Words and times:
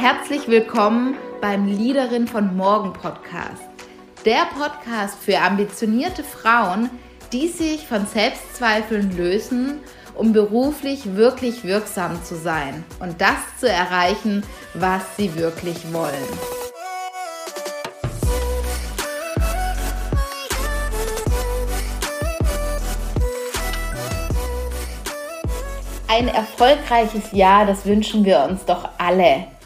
Herzlich 0.00 0.46
willkommen 0.46 1.16
beim 1.40 1.66
Leaderin 1.66 2.28
von 2.28 2.56
Morgen 2.56 2.92
Podcast. 2.92 3.64
Der 4.24 4.46
Podcast 4.56 5.18
für 5.18 5.40
ambitionierte 5.40 6.22
Frauen, 6.22 6.88
die 7.32 7.48
sich 7.48 7.84
von 7.84 8.06
Selbstzweifeln 8.06 9.16
lösen, 9.16 9.80
um 10.14 10.32
beruflich 10.32 11.16
wirklich 11.16 11.64
wirksam 11.64 12.22
zu 12.22 12.36
sein 12.36 12.84
und 13.00 13.20
das 13.20 13.38
zu 13.58 13.68
erreichen, 13.68 14.44
was 14.74 15.02
sie 15.16 15.34
wirklich 15.34 15.92
wollen. 15.92 16.14
Ein 26.06 26.28
erfolgreiches 26.28 27.32
Jahr, 27.32 27.66
das 27.66 27.84
wünschen 27.84 28.24
wir 28.24 28.46
uns 28.48 28.64
doch 28.64 28.90
alle. 28.96 29.57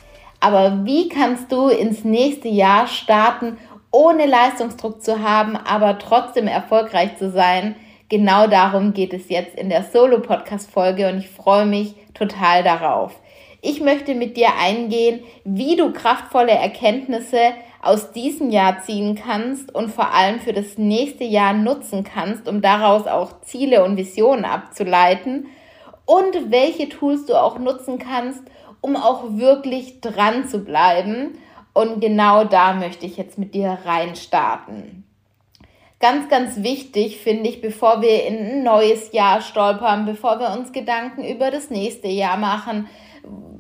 Aber 0.43 0.85
wie 0.85 1.09
kannst 1.09 1.53
du 1.53 1.69
ins 1.69 2.03
nächste 2.03 2.49
Jahr 2.49 2.89
starten, 2.89 3.59
ohne 3.93 4.27
Leistungsdruck 4.27 5.01
zu 5.01 5.23
haben, 5.23 5.57
aber 5.57 6.01
trotzdem 6.01 6.49
erfolgreich 6.49 7.17
zu 7.17 7.31
sein? 7.31 7.77
Genau 8.09 8.49
darum 8.49 8.93
geht 8.93 9.15
es 9.15 9.29
jetzt 9.29 9.57
in 9.57 9.69
der 9.69 9.85
Solo-Podcast-Folge 9.85 11.09
und 11.09 11.19
ich 11.19 11.31
freue 11.31 11.65
mich 11.65 11.95
total 12.13 12.65
darauf. 12.65 13.21
Ich 13.61 13.81
möchte 13.81 14.17
mit 14.17 14.37
dir 14.37 14.49
eingehen, 14.61 15.21
wie 15.45 15.77
du 15.77 15.93
kraftvolle 15.93 16.51
Erkenntnisse 16.51 17.53
aus 17.81 18.11
diesem 18.11 18.51
Jahr 18.51 18.81
ziehen 18.81 19.15
kannst 19.15 19.73
und 19.73 19.93
vor 19.93 20.13
allem 20.13 20.41
für 20.41 20.53
das 20.53 20.77
nächste 20.77 21.23
Jahr 21.23 21.53
nutzen 21.53 22.03
kannst, 22.03 22.49
um 22.49 22.63
daraus 22.63 23.07
auch 23.07 23.43
Ziele 23.43 23.85
und 23.85 23.97
Visionen 23.97 24.45
abzuleiten 24.45 25.47
und 26.05 26.51
welche 26.51 26.89
Tools 26.89 27.27
du 27.27 27.41
auch 27.41 27.61
nutzen 27.61 28.01
kannst, 28.01 28.43
um 28.83 28.97
auch 28.97 29.39
wirklich 29.39 30.03
dran 30.03 30.47
zu 30.47 30.59
bleiben. 30.59 31.39
Und 31.73 32.01
genau 32.01 32.45
da 32.45 32.75
möchte 32.75 33.07
ich 33.07 33.17
jetzt 33.17 33.39
mit 33.39 33.55
dir 33.55 33.79
reinstarten. 33.87 35.05
Ganz, 36.01 36.29
ganz 36.29 36.63
wichtig 36.63 37.19
finde 37.19 37.49
ich, 37.49 37.63
bevor 37.63 38.03
wir 38.03 38.27
in 38.27 38.37
ein 38.39 38.63
neues 38.65 39.13
Jahr 39.13 39.41
stolpern, 39.41 40.05
bevor 40.05 40.39
wir 40.41 40.51
uns 40.51 40.73
Gedanken 40.73 41.25
über 41.25 41.51
das 41.51 41.71
nächste 41.71 42.09
Jahr 42.09 42.37
machen, 42.37 42.89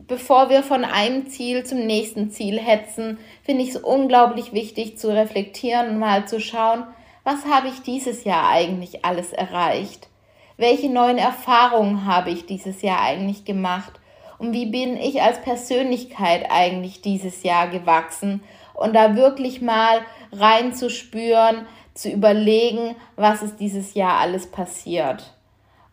bevor 0.09 0.51
wir 0.51 0.65
von 0.65 0.85
einem 0.85 1.29
Ziel 1.29 1.65
zum 1.65 1.87
nächsten 1.87 2.31
Ziel 2.31 2.59
hetzen, 2.59 3.19
finde 3.45 3.63
ich 3.63 3.71
es 3.71 3.77
unglaublich 3.77 4.53
wichtig 4.53 4.99
zu 4.99 5.15
reflektieren 5.15 5.91
und 5.91 5.99
mal 6.01 6.27
zu 6.27 6.41
schauen, 6.41 6.85
was 7.23 7.47
habe 7.47 7.69
ich 7.69 7.83
dieses 7.83 8.25
Jahr 8.25 8.51
eigentlich 8.51 9.05
alles 9.05 9.33
erreicht? 9.33 10.09
Welche 10.57 10.91
neuen 10.91 11.19
Erfahrungen 11.19 12.07
habe 12.07 12.31
ich 12.31 12.45
dieses 12.47 12.83
Jahr 12.83 13.01
eigentlich 13.01 13.45
gemacht? 13.45 14.01
Und 14.39 14.53
wie 14.53 14.67
bin 14.67 14.97
ich 14.97 15.23
als 15.23 15.41
Persönlichkeit 15.41 16.47
eigentlich 16.51 17.01
dieses 17.01 17.43
Jahr 17.43 17.69
gewachsen 17.69 18.43
und 18.75 18.95
da 18.95 19.17
wirklich 19.17 19.61
mal 19.61 20.01
reinzuspüren, 20.33 21.67
zu 21.95 22.09
überlegen, 22.09 22.97
was 23.17 23.43
ist 23.43 23.57
dieses 23.57 23.95
Jahr 23.95 24.19
alles 24.19 24.51
passiert. 24.51 25.35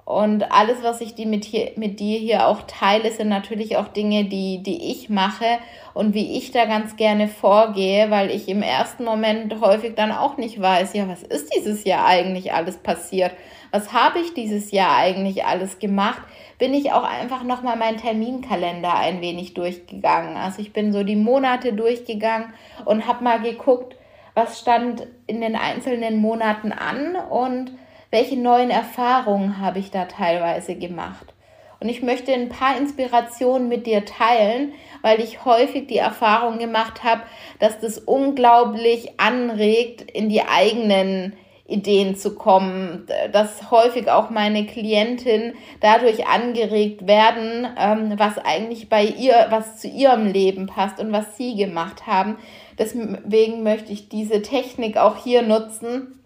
Und 0.10 0.52
alles, 0.52 0.82
was 0.82 1.02
ich 1.02 1.14
die 1.14 1.28
mit, 1.28 1.46
hier, 1.46 1.74
mit 1.76 2.00
dir 2.00 2.18
hier 2.18 2.48
auch 2.48 2.64
teile, 2.64 3.12
sind 3.12 3.30
natürlich 3.30 3.78
auch 3.78 3.90
Dinge, 3.90 4.26
die, 4.26 4.64
die 4.64 4.90
ich 4.90 5.08
mache 5.08 5.60
und 5.94 6.16
wie 6.16 6.36
ich 6.36 6.50
da 6.50 6.66
ganz 6.66 6.96
gerne 6.96 7.28
vorgehe, 7.28 8.10
weil 8.10 8.32
ich 8.32 8.50
im 8.50 8.64
ersten 8.64 9.04
Moment 9.04 9.62
häufig 9.62 9.94
dann 9.94 10.12
auch 10.12 10.38
nicht 10.38 10.60
weiß, 10.60 10.96
ja, 10.96 11.08
was 11.08 11.22
ist 11.22 11.54
dieses 11.54 11.84
Jahr 11.84 12.08
eigentlich 12.08 12.54
alles 12.54 12.78
passiert? 12.78 13.34
Was 13.70 13.94
habe 13.94 14.18
ich 14.18 14.34
dieses 14.34 14.72
Jahr 14.72 14.98
eigentlich 14.98 15.46
alles 15.46 15.78
gemacht? 15.78 16.24
Bin 16.58 16.74
ich 16.74 16.92
auch 16.92 17.04
einfach 17.04 17.44
nochmal 17.44 17.78
meinen 17.78 17.98
Terminkalender 17.98 18.96
ein 18.96 19.22
wenig 19.22 19.54
durchgegangen. 19.54 20.38
Also 20.38 20.60
ich 20.60 20.74
bin 20.74 20.92
so 20.92 21.04
die 21.04 21.18
Monate 21.18 21.74
durchgegangen 21.74 22.52
und 22.84 23.06
habe 23.06 23.24
mal 23.24 23.42
geguckt, 23.42 23.96
was 24.34 24.60
stand 24.60 25.06
in 25.28 25.40
den 25.40 25.56
einzelnen 25.56 26.18
Monaten 26.18 26.72
an 26.72 27.16
und 27.16 27.74
welche 28.12 28.38
neuen 28.38 28.70
Erfahrungen 28.70 29.59
habe 29.59 29.80
ich 29.80 29.92
da 29.92 30.06
teilweise 30.06 30.75
gemacht. 30.75 31.34
Und 31.80 31.88
ich 31.88 32.02
möchte 32.02 32.34
ein 32.34 32.50
paar 32.50 32.78
Inspirationen 32.78 33.70
mit 33.70 33.88
dir 33.88 34.03
teilen, 34.03 34.74
weil 35.02 35.22
ich 35.22 35.46
häufig 35.46 35.88
die 35.88 35.97
Erfahrung 35.97 36.59
gemacht 36.59 37.03
habe, 37.03 37.22
dass 37.59 37.80
das 37.80 38.00
unglaublich 38.00 39.19
anregt, 39.19 40.02
in 40.12 40.28
die 40.28 40.42
eigenen 40.42 41.38
Ideen 41.69 42.16
zu 42.16 42.36
kommen, 42.36 43.08
dass 43.31 43.72
häufig 43.72 44.09
auch 44.09 44.30
meine 44.30 44.66
Klientinnen 44.66 45.53
dadurch 45.80 46.28
angeregt 46.28 47.08
werden, 47.08 47.68
ähm, 47.78 48.14
was 48.18 48.38
eigentlich 48.40 48.90
bei 48.90 49.06
ihr, 49.06 49.48
was 49.50 49.78
zu 49.78 49.88
ihrem 49.88 50.25
Leben 50.25 50.66
passt 50.66 51.00
und 51.00 51.12
was 51.12 51.38
sie 51.38 51.56
gemacht 51.56 52.08
haben. 52.08 52.38
Deswegen 52.78 53.64
möchte 53.64 53.94
ich 53.94 54.09
diese 54.09 54.42
Technik 54.42 54.98
auch 54.98 55.24
hier 55.24 55.44
nutzen, 55.44 56.19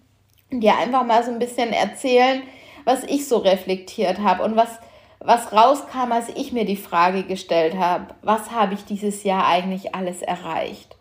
dir 0.61 0.77
einfach 0.77 1.05
mal 1.05 1.23
so 1.23 1.31
ein 1.31 1.39
bisschen 1.39 1.73
erzählen, 1.73 2.43
was 2.85 3.03
ich 3.03 3.27
so 3.27 3.37
reflektiert 3.37 4.19
habe 4.19 4.43
und 4.43 4.55
was, 4.55 4.69
was 5.19 5.53
rauskam, 5.53 6.11
als 6.11 6.29
ich 6.35 6.51
mir 6.51 6.65
die 6.65 6.75
Frage 6.75 7.23
gestellt 7.23 7.75
habe, 7.77 8.07
was 8.21 8.51
habe 8.51 8.73
ich 8.73 8.85
dieses 8.85 9.23
Jahr 9.23 9.47
eigentlich 9.47 9.95
alles 9.95 10.21
erreicht? 10.21 10.95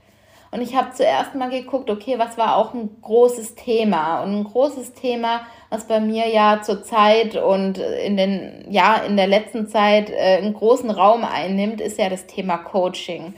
Und 0.53 0.61
ich 0.61 0.77
habe 0.77 0.93
zuerst 0.93 1.35
mal 1.35 1.49
geguckt, 1.49 1.89
okay, 1.89 2.19
was 2.19 2.37
war 2.37 2.57
auch 2.57 2.75
ein 2.75 2.99
großes 3.01 3.55
Thema? 3.55 4.23
Und 4.23 4.41
ein 4.41 4.45
großes 4.45 4.93
Thema, 4.93 5.41
was 5.71 5.89
bei 5.89 5.99
mir 5.99 6.29
ja 6.29 6.61
zur 6.63 6.85
Zeit 6.85 7.37
und 7.37 7.79
in 7.79 8.19
den, 8.19 8.67
ja, 8.69 8.97
in 8.97 9.17
der 9.17 9.27
letzten 9.27 9.67
Zeit 9.67 10.11
äh, 10.11 10.37
einen 10.37 10.53
großen 10.53 10.91
Raum 10.91 11.25
einnimmt, 11.25 11.81
ist 11.81 11.99
ja 11.99 12.11
das 12.11 12.27
Thema 12.27 12.59
Coaching. 12.59 13.33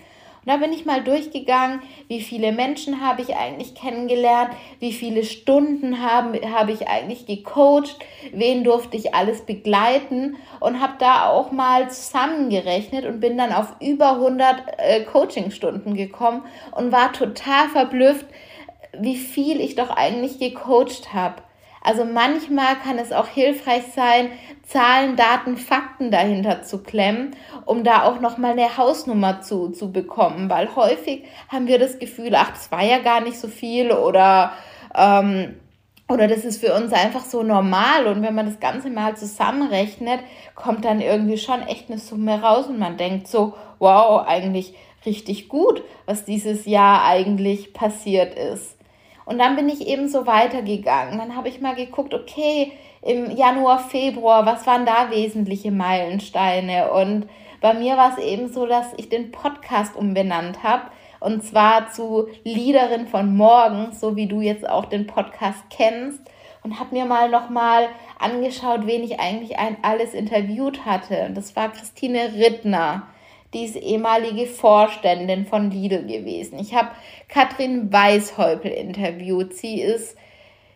Und 0.44 0.53
da 0.53 0.59
bin 0.59 0.75
ich 0.75 0.84
mal 0.84 1.03
durchgegangen, 1.03 1.81
wie 2.09 2.21
viele 2.21 2.53
Menschen 2.53 3.00
habe 3.00 3.22
ich 3.22 3.34
eigentlich 3.34 3.75
kennengelernt, 3.75 4.50
wie 4.78 4.93
viele 4.93 5.25
Stunden 5.25 6.03
habe, 6.03 6.38
habe 6.53 6.72
ich 6.72 6.87
eigentlich 6.87 7.25
gecoacht, 7.25 7.97
wen 8.31 8.62
durfte 8.62 8.99
ich 8.99 9.15
alles 9.15 9.47
begleiten 9.47 10.37
und 10.60 10.81
habe 10.81 10.94
da 10.99 11.31
auch 11.31 11.50
mal 11.50 11.91
zusammengerechnet 11.91 13.06
und 13.06 13.21
bin 13.21 13.38
dann 13.38 13.54
auf 13.54 13.77
über 13.81 14.16
100 14.16 14.65
äh, 14.77 15.00
Coachingstunden 15.04 15.94
gekommen 15.94 16.43
und 16.72 16.93
war 16.93 17.15
total 17.15 17.71
verblüfft, 17.71 18.27
wie 18.99 19.16
viel 19.16 19.62
ich 19.62 19.77
doch 19.77 19.88
eigentlich 19.88 20.38
gecoacht 20.38 21.15
habe. 21.15 21.37
Also 21.84 22.06
manchmal 22.06 22.77
kann 22.77 22.99
es 22.99 23.12
auch 23.12 23.28
hilfreich 23.28 23.84
sein, 23.95 24.31
Zahlen, 24.62 25.17
Daten, 25.17 25.59
Fakten 25.59 26.11
dahinter 26.11 26.62
zu 26.62 26.83
klemmen, 26.83 27.37
um 27.67 27.84
da 27.84 28.05
auch 28.05 28.21
nochmal 28.21 28.53
eine 28.53 28.78
Hausnummer 28.78 29.43
zu, 29.43 29.69
zu 29.69 29.93
bekommen, 29.93 30.49
weil 30.49 30.75
häufig 30.75 31.25
haben 31.49 31.67
wir 31.67 31.78
das 31.78 31.99
Gefühl, 31.99 32.34
ach, 32.37 32.53
das 32.53 32.72
war 32.72 32.83
ja 32.83 33.00
gar 33.00 33.21
nicht 33.21 33.39
so 33.39 33.49
viel 33.49 33.93
oder, 33.93 34.53
ähm, 34.95 35.56
oder 36.09 36.27
das 36.27 36.47
ist 36.47 36.65
für 36.65 36.75
uns 36.75 36.91
einfach 36.95 37.22
so 37.22 37.43
normal 37.43 38.06
und 38.06 38.22
wenn 38.22 38.34
man 38.34 38.47
das 38.47 38.61
Ganze 38.61 38.89
mal 38.89 39.15
zusammenrechnet, 39.15 40.21
kommt 40.55 40.87
dann 40.87 41.03
irgendwie 41.03 41.37
schon 41.37 41.61
echt 41.69 41.91
eine 41.91 41.99
Summe 41.99 42.41
raus 42.41 42.66
und 42.66 42.78
man 42.78 42.97
denkt 42.97 43.28
so, 43.28 43.53
wow, 43.78 44.27
eigentlich 44.27 44.75
richtig 45.05 45.51
gut, 45.51 45.83
was 46.06 46.25
dieses 46.25 46.65
Jahr 46.65 47.05
eigentlich 47.05 47.75
passiert 47.75 48.34
ist. 48.39 48.78
Und 49.24 49.38
dann 49.38 49.56
bin 49.56 49.68
ich 49.68 49.86
eben 49.86 50.08
so 50.08 50.26
weitergegangen. 50.26 51.18
Dann 51.18 51.36
habe 51.36 51.48
ich 51.48 51.60
mal 51.60 51.74
geguckt, 51.74 52.14
okay, 52.14 52.72
im 53.00 53.30
Januar, 53.30 53.78
Februar, 53.78 54.46
was 54.46 54.66
waren 54.66 54.86
da 54.86 55.10
wesentliche 55.10 55.70
Meilensteine? 55.70 56.90
Und 56.92 57.26
bei 57.60 57.74
mir 57.74 57.96
war 57.96 58.12
es 58.12 58.18
eben 58.18 58.52
so, 58.52 58.66
dass 58.66 58.92
ich 58.96 59.08
den 59.08 59.30
Podcast 59.30 59.96
umbenannt 59.96 60.62
habe. 60.62 60.84
Und 61.20 61.42
zwar 61.42 61.90
zu 61.90 62.28
Liederin 62.44 63.06
von 63.06 63.34
morgen, 63.34 63.92
so 63.92 64.16
wie 64.16 64.26
du 64.26 64.40
jetzt 64.40 64.68
auch 64.68 64.84
den 64.84 65.06
Podcast 65.06 65.64
kennst. 65.70 66.20
Und 66.62 66.80
habe 66.80 66.94
mir 66.94 67.04
mal 67.04 67.30
nochmal 67.30 67.88
angeschaut, 68.18 68.86
wen 68.86 69.04
ich 69.04 69.20
eigentlich 69.20 69.58
ein, 69.58 69.76
alles 69.82 70.14
interviewt 70.14 70.86
hatte. 70.86 71.26
Und 71.26 71.34
das 71.34 71.56
war 71.56 71.70
Christine 71.70 72.32
Rittner 72.34 73.06
die 73.54 73.65
ist 73.65 73.76
ehemalige 73.76 74.47
Vorständin 74.47 75.47
von 75.47 75.71
Lidl 75.71 76.06
gewesen. 76.06 76.59
Ich 76.59 76.74
habe 76.74 76.89
Katrin 77.28 77.92
Weishäupel 77.92 78.71
interviewt. 78.71 79.54
Sie 79.54 79.80
ist 79.80 80.16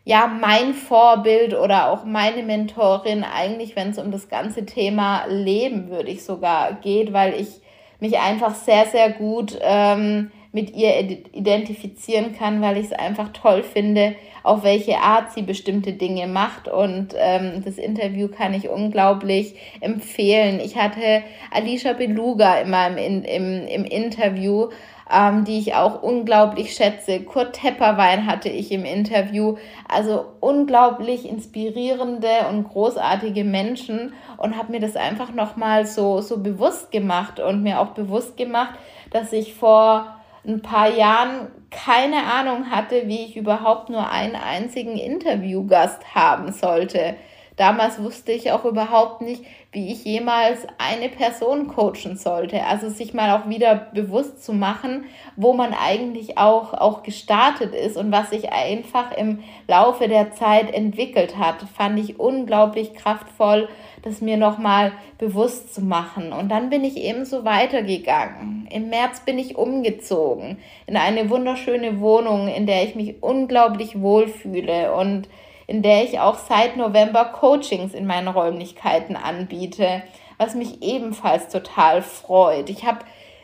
ja 0.04 0.26
mein 0.26 0.72
Vorbild 0.72 1.54
oder 1.54 1.90
auch 1.90 2.04
meine 2.04 2.42
Mentorin 2.42 3.25
eigentlich, 3.25 3.76
wenn 3.76 3.90
es 3.90 3.98
um 3.98 4.10
das 4.10 4.28
ganze 4.28 4.64
Thema 4.64 5.26
Leben, 5.28 5.90
würde 5.90 6.10
ich 6.10 6.25
sogar 6.25 6.75
geht, 6.75 7.12
weil 7.12 7.34
ich 7.38 7.60
mich 8.00 8.19
einfach 8.19 8.54
sehr, 8.54 8.86
sehr 8.86 9.10
gut 9.10 9.58
ähm, 9.60 10.30
mit 10.52 10.75
ihr 10.75 10.98
identifizieren 11.32 12.34
kann, 12.34 12.62
weil 12.62 12.78
ich 12.78 12.86
es 12.86 12.92
einfach 12.92 13.32
toll 13.32 13.62
finde, 13.62 14.14
auf 14.43 14.62
welche 14.62 14.99
Art 14.99 15.32
sie 15.32 15.43
bestimmte 15.43 15.93
Dinge 15.93 16.26
macht. 16.26 16.69
Und 16.69 17.14
ähm, 17.17 17.62
das 17.64 17.79
Interview 17.79 18.29
kann 18.29 18.55
ich 18.55 18.69
unglaublich 18.69 19.55
empfehlen. 19.81 20.61
Ich 20.61 20.76
hatte 20.76 21.23
Alicia 21.50 21.93
Beluga 21.93 22.61
immer 22.61 22.88
im, 22.96 23.25
im, 23.25 23.67
im 23.67 23.85
Interview 23.85 24.69
ähm, 25.11 25.44
die 25.44 25.58
ich 25.58 25.75
auch 25.75 26.02
unglaublich 26.02 26.75
schätze. 26.75 27.20
Kurt 27.20 27.55
Tepperwein 27.55 28.26
hatte 28.26 28.49
ich 28.49 28.70
im 28.73 28.85
Interview. 28.85 29.56
Also 29.88 30.26
unglaublich 30.40 31.29
inspirierende 31.29 32.29
und 32.50 32.69
großartige 32.69 33.44
Menschen 33.44 34.12
und 34.37 34.56
habe 34.56 34.73
mir 34.73 34.81
das 34.81 34.96
einfach 34.96 35.32
nochmal 35.32 35.87
so, 35.87 36.20
so 36.20 36.38
bewusst 36.38 36.90
gemacht 36.90 37.40
und 37.40 37.62
mir 37.62 37.81
auch 37.81 37.88
bewusst 37.88 38.37
gemacht, 38.37 38.75
dass 39.11 39.32
ich 39.32 39.55
vor 39.55 40.14
ein 40.46 40.62
paar 40.62 40.94
Jahren 40.94 41.49
keine 41.70 42.24
Ahnung 42.24 42.70
hatte, 42.70 43.08
wie 43.08 43.24
ich 43.24 43.36
überhaupt 43.36 43.90
nur 43.90 44.10
einen 44.10 44.36
einzigen 44.36 44.96
Interviewgast 44.96 46.14
haben 46.14 46.52
sollte. 46.52 47.16
Damals 47.58 48.00
wusste 48.00 48.31
ich 48.31 48.52
auch 48.52 48.64
überhaupt 48.64 49.20
nicht, 49.20 49.43
wie 49.72 49.90
ich 49.93 50.05
jemals 50.05 50.64
eine 50.78 51.08
Person 51.08 51.66
coachen 51.66 52.16
sollte. 52.16 52.64
Also 52.64 52.88
sich 52.88 53.14
mal 53.14 53.37
auch 53.37 53.49
wieder 53.49 53.88
bewusst 53.93 54.44
zu 54.44 54.52
machen, 54.52 55.06
wo 55.34 55.52
man 55.52 55.75
eigentlich 55.75 56.38
auch, 56.38 56.72
auch 56.72 57.02
gestartet 57.02 57.75
ist 57.75 57.96
und 57.96 58.12
was 58.12 58.31
sich 58.31 58.52
einfach 58.52 59.10
im 59.10 59.40
Laufe 59.66 60.06
der 60.06 60.31
Zeit 60.31 60.72
entwickelt 60.72 61.37
hat, 61.37 61.64
fand 61.76 61.99
ich 61.99 62.20
unglaublich 62.20 62.94
kraftvoll, 62.94 63.69
das 64.02 64.20
mir 64.20 64.37
nochmal 64.37 64.93
bewusst 65.19 65.75
zu 65.75 65.82
machen. 65.82 66.32
Und 66.32 66.50
dann 66.50 66.70
bin 66.70 66.84
ich 66.84 66.96
ebenso 66.96 67.44
weitergegangen. 67.44 68.69
Im 68.70 68.88
März 68.88 69.25
bin 69.25 69.37
ich 69.37 69.56
umgezogen 69.56 70.58
in 70.87 70.96
eine 70.96 71.28
wunderschöne 71.28 71.99
Wohnung, 71.99 72.46
in 72.46 72.66
der 72.66 72.84
ich 72.84 72.94
mich 72.94 73.20
unglaublich 73.20 74.00
wohlfühle 74.00 74.94
und 74.94 75.28
in 75.68 75.82
der 75.82 76.02
ich 76.02 76.18
auch 76.18 76.38
seit 76.38 76.76
November 76.76 77.26
Coachings 77.26 77.94
in 77.94 78.06
meinen 78.06 78.26
Räumlichkeiten 78.26 79.14
anbiete, 79.14 80.02
was 80.38 80.54
mich 80.54 80.82
ebenfalls 80.82 81.48
total 81.48 82.00
freut. 82.02 82.70
Ich 82.70 82.84
habe 82.84 83.00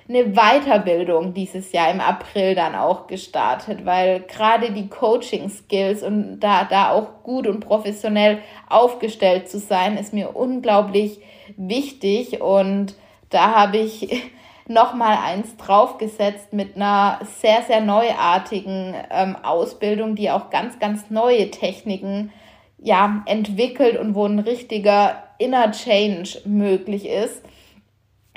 eine 0.09 0.33
Weiterbildung 0.33 1.35
dieses 1.35 1.73
Jahr 1.73 1.91
im 1.91 2.01
April 2.01 2.55
dann 2.55 2.75
auch 2.75 3.07
gestartet, 3.07 3.85
weil 3.85 4.21
gerade 4.21 4.73
die 4.73 4.89
Coaching-Skills 4.89 6.03
und 6.03 6.41
da, 6.41 6.65
da 6.65 6.93
auch 6.93 7.23
gut 7.23 7.47
und 7.47 7.61
professionell 7.61 8.39
aufgestellt 8.71 9.49
zu 9.49 9.59
sein, 9.59 9.99
ist 9.99 10.15
mir 10.15 10.35
unglaublich 10.35 11.21
wichtig 11.59 12.41
und 12.41 12.95
da 13.29 13.55
habe 13.55 13.77
ich 13.79 14.23
nochmal 14.67 15.19
eins 15.23 15.57
draufgesetzt 15.57 16.53
mit 16.53 16.77
einer 16.77 17.21
sehr, 17.41 17.63
sehr 17.63 17.81
neuartigen 17.81 18.95
ähm, 19.11 19.37
Ausbildung, 19.43 20.15
die 20.15 20.31
auch 20.31 20.51
ganz, 20.51 20.79
ganz 20.79 21.11
neue 21.11 21.51
Techniken 21.51 22.33
ja, 22.79 23.23
entwickelt 23.27 23.99
und 23.99 24.15
wo 24.15 24.27
ein 24.27 24.39
richtiger 24.39 25.23
Inner 25.39 25.73
Change 25.73 26.41
möglich 26.45 27.07
ist. 27.07 27.43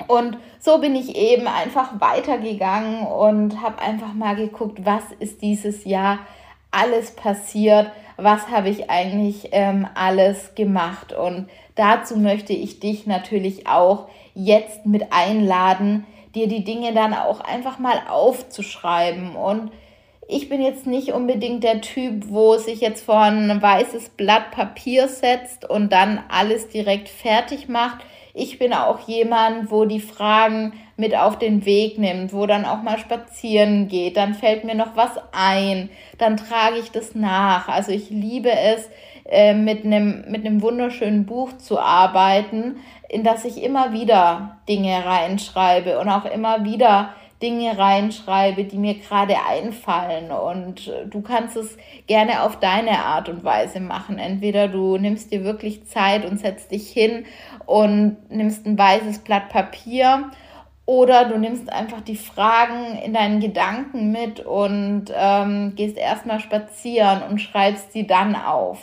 Und 0.06 0.38
so 0.58 0.78
bin 0.78 0.94
ich 0.94 1.16
eben 1.16 1.46
einfach 1.46 2.00
weitergegangen 2.00 3.06
und 3.06 3.60
habe 3.62 3.82
einfach 3.82 4.14
mal 4.14 4.36
geguckt, 4.36 4.84
was 4.84 5.04
ist 5.18 5.42
dieses 5.42 5.84
Jahr 5.84 6.20
alles 6.70 7.12
passiert, 7.12 7.90
was 8.16 8.48
habe 8.48 8.68
ich 8.68 8.90
eigentlich 8.90 9.48
ähm, 9.52 9.86
alles 9.94 10.54
gemacht. 10.54 11.12
Und 11.12 11.48
dazu 11.74 12.16
möchte 12.16 12.52
ich 12.52 12.80
dich 12.80 13.06
natürlich 13.06 13.66
auch 13.66 14.08
jetzt 14.34 14.86
mit 14.86 15.12
einladen, 15.12 16.06
dir 16.34 16.48
die 16.48 16.64
Dinge 16.64 16.92
dann 16.92 17.14
auch 17.14 17.40
einfach 17.40 17.78
mal 17.78 18.00
aufzuschreiben. 18.08 19.34
Und 19.34 19.70
ich 20.26 20.48
bin 20.48 20.62
jetzt 20.62 20.86
nicht 20.86 21.12
unbedingt 21.12 21.64
der 21.64 21.80
Typ, 21.80 22.24
wo 22.28 22.56
sich 22.56 22.80
jetzt 22.80 23.04
vor 23.04 23.20
ein 23.20 23.62
weißes 23.62 24.10
Blatt 24.10 24.50
Papier 24.50 25.08
setzt 25.08 25.68
und 25.68 25.92
dann 25.92 26.20
alles 26.28 26.68
direkt 26.68 27.08
fertig 27.08 27.68
macht. 27.68 28.04
Ich 28.34 28.58
bin 28.58 28.72
auch 28.72 29.00
jemand, 29.08 29.70
wo 29.70 29.84
die 29.84 30.00
Fragen 30.00 30.74
mit 30.96 31.16
auf 31.16 31.38
den 31.38 31.64
Weg 31.64 31.98
nimmt, 31.98 32.32
wo 32.32 32.46
dann 32.46 32.64
auch 32.64 32.82
mal 32.82 32.98
spazieren 32.98 33.88
geht, 33.88 34.16
dann 34.16 34.34
fällt 34.34 34.64
mir 34.64 34.74
noch 34.74 34.96
was 34.96 35.12
ein, 35.32 35.90
dann 36.18 36.36
trage 36.36 36.78
ich 36.78 36.90
das 36.90 37.14
nach. 37.14 37.68
Also 37.68 37.92
ich 37.92 38.10
liebe 38.10 38.50
es, 38.50 38.88
äh, 39.30 39.54
mit 39.54 39.84
einem 39.84 40.24
mit 40.28 40.46
einem 40.46 40.62
wunderschönen 40.62 41.26
Buch 41.26 41.56
zu 41.58 41.78
arbeiten, 41.78 42.76
in 43.08 43.24
das 43.24 43.44
ich 43.44 43.62
immer 43.62 43.92
wieder 43.92 44.58
Dinge 44.68 45.04
reinschreibe 45.04 45.98
und 45.98 46.08
auch 46.08 46.26
immer 46.26 46.64
wieder 46.64 47.14
Dinge 47.42 47.78
reinschreibe, 47.78 48.64
die 48.64 48.78
mir 48.78 48.94
gerade 48.94 49.36
einfallen. 49.48 50.30
Und 50.32 50.92
du 51.06 51.22
kannst 51.22 51.56
es 51.56 51.76
gerne 52.06 52.42
auf 52.42 52.58
deine 52.58 53.04
Art 53.04 53.28
und 53.28 53.44
Weise 53.44 53.80
machen. 53.80 54.18
Entweder 54.18 54.68
du 54.68 54.98
nimmst 54.98 55.32
dir 55.32 55.44
wirklich 55.44 55.86
Zeit 55.86 56.24
und 56.24 56.38
setzt 56.38 56.72
dich 56.72 56.90
hin 56.90 57.26
und 57.66 58.16
nimmst 58.30 58.66
ein 58.66 58.76
weißes 58.76 59.20
Blatt 59.20 59.48
Papier. 59.48 60.30
Oder 60.84 61.26
du 61.26 61.38
nimmst 61.38 61.70
einfach 61.72 62.00
die 62.00 62.16
Fragen 62.16 62.98
in 63.04 63.12
deinen 63.12 63.40
Gedanken 63.40 64.10
mit 64.10 64.40
und 64.40 65.12
ähm, 65.14 65.74
gehst 65.76 65.98
erstmal 65.98 66.40
spazieren 66.40 67.22
und 67.22 67.40
schreibst 67.40 67.92
sie 67.92 68.06
dann 68.06 68.34
auf. 68.34 68.78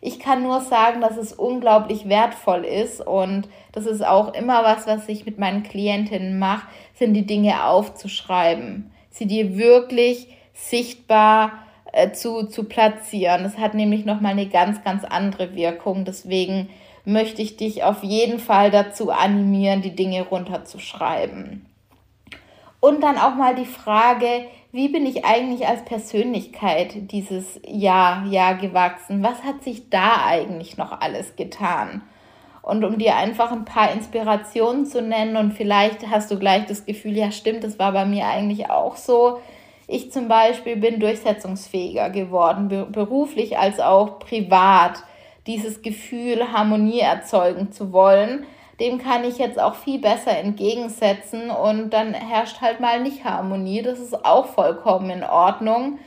Ich 0.00 0.20
kann 0.20 0.42
nur 0.42 0.60
sagen, 0.60 1.00
dass 1.00 1.16
es 1.16 1.32
unglaublich 1.32 2.08
wertvoll 2.08 2.64
ist 2.64 3.00
und 3.00 3.48
das 3.72 3.86
ist 3.86 4.06
auch 4.06 4.34
immer 4.34 4.62
was, 4.62 4.86
was 4.86 5.08
ich 5.08 5.26
mit 5.26 5.38
meinen 5.38 5.64
Klientinnen 5.64 6.38
mache, 6.38 6.66
sind 6.94 7.14
die 7.14 7.26
Dinge 7.26 7.64
aufzuschreiben, 7.64 8.90
sie 9.10 9.26
dir 9.26 9.56
wirklich 9.56 10.28
sichtbar 10.54 11.52
äh, 11.92 12.12
zu, 12.12 12.46
zu 12.46 12.64
platzieren. 12.64 13.42
Das 13.42 13.58
hat 13.58 13.74
nämlich 13.74 14.04
nochmal 14.04 14.32
eine 14.32 14.48
ganz, 14.48 14.82
ganz 14.84 15.04
andere 15.04 15.54
Wirkung. 15.54 16.04
Deswegen 16.04 16.68
möchte 17.04 17.42
ich 17.42 17.56
dich 17.56 17.84
auf 17.84 18.02
jeden 18.02 18.38
Fall 18.38 18.70
dazu 18.70 19.10
animieren, 19.10 19.82
die 19.82 19.96
Dinge 19.96 20.22
runterzuschreiben. 20.22 21.67
Und 22.80 23.02
dann 23.02 23.18
auch 23.18 23.34
mal 23.34 23.54
die 23.54 23.66
Frage, 23.66 24.46
wie 24.70 24.88
bin 24.88 25.06
ich 25.06 25.24
eigentlich 25.24 25.66
als 25.66 25.84
Persönlichkeit 25.84 27.10
dieses 27.10 27.60
Jahr, 27.66 28.26
Jahr 28.26 28.54
gewachsen? 28.54 29.22
Was 29.22 29.42
hat 29.42 29.64
sich 29.64 29.90
da 29.90 30.24
eigentlich 30.26 30.76
noch 30.76 31.00
alles 31.00 31.36
getan? 31.36 32.02
Und 32.62 32.84
um 32.84 32.98
dir 32.98 33.16
einfach 33.16 33.50
ein 33.50 33.64
paar 33.64 33.90
Inspirationen 33.92 34.84
zu 34.84 35.00
nennen 35.00 35.36
und 35.36 35.54
vielleicht 35.54 36.08
hast 36.10 36.30
du 36.30 36.38
gleich 36.38 36.66
das 36.66 36.84
Gefühl, 36.84 37.16
ja 37.16 37.32
stimmt, 37.32 37.64
das 37.64 37.78
war 37.78 37.92
bei 37.92 38.04
mir 38.04 38.26
eigentlich 38.26 38.70
auch 38.70 38.96
so. 38.96 39.40
Ich 39.86 40.12
zum 40.12 40.28
Beispiel 40.28 40.76
bin 40.76 41.00
durchsetzungsfähiger 41.00 42.10
geworden, 42.10 42.68
beruflich 42.92 43.58
als 43.58 43.80
auch 43.80 44.18
privat. 44.18 45.02
Dieses 45.46 45.80
Gefühl, 45.80 46.52
Harmonie 46.52 47.00
erzeugen 47.00 47.72
zu 47.72 47.90
wollen, 47.90 48.44
dem 48.80 48.98
kann 48.98 49.24
ich 49.24 49.38
jetzt 49.38 49.58
auch 49.58 49.74
viel 49.74 49.98
besser 49.98 50.36
entgegensetzen 50.38 51.50
und 51.50 51.90
dann 51.90 52.14
herrscht 52.14 52.60
halt 52.60 52.80
mal 52.80 53.00
nicht 53.02 53.24
Harmonie. 53.24 53.82
Das 53.82 53.98
ist 53.98 54.24
auch 54.24 54.46
vollkommen 54.46 55.10
in 55.10 55.24
Ordnung. 55.24 55.98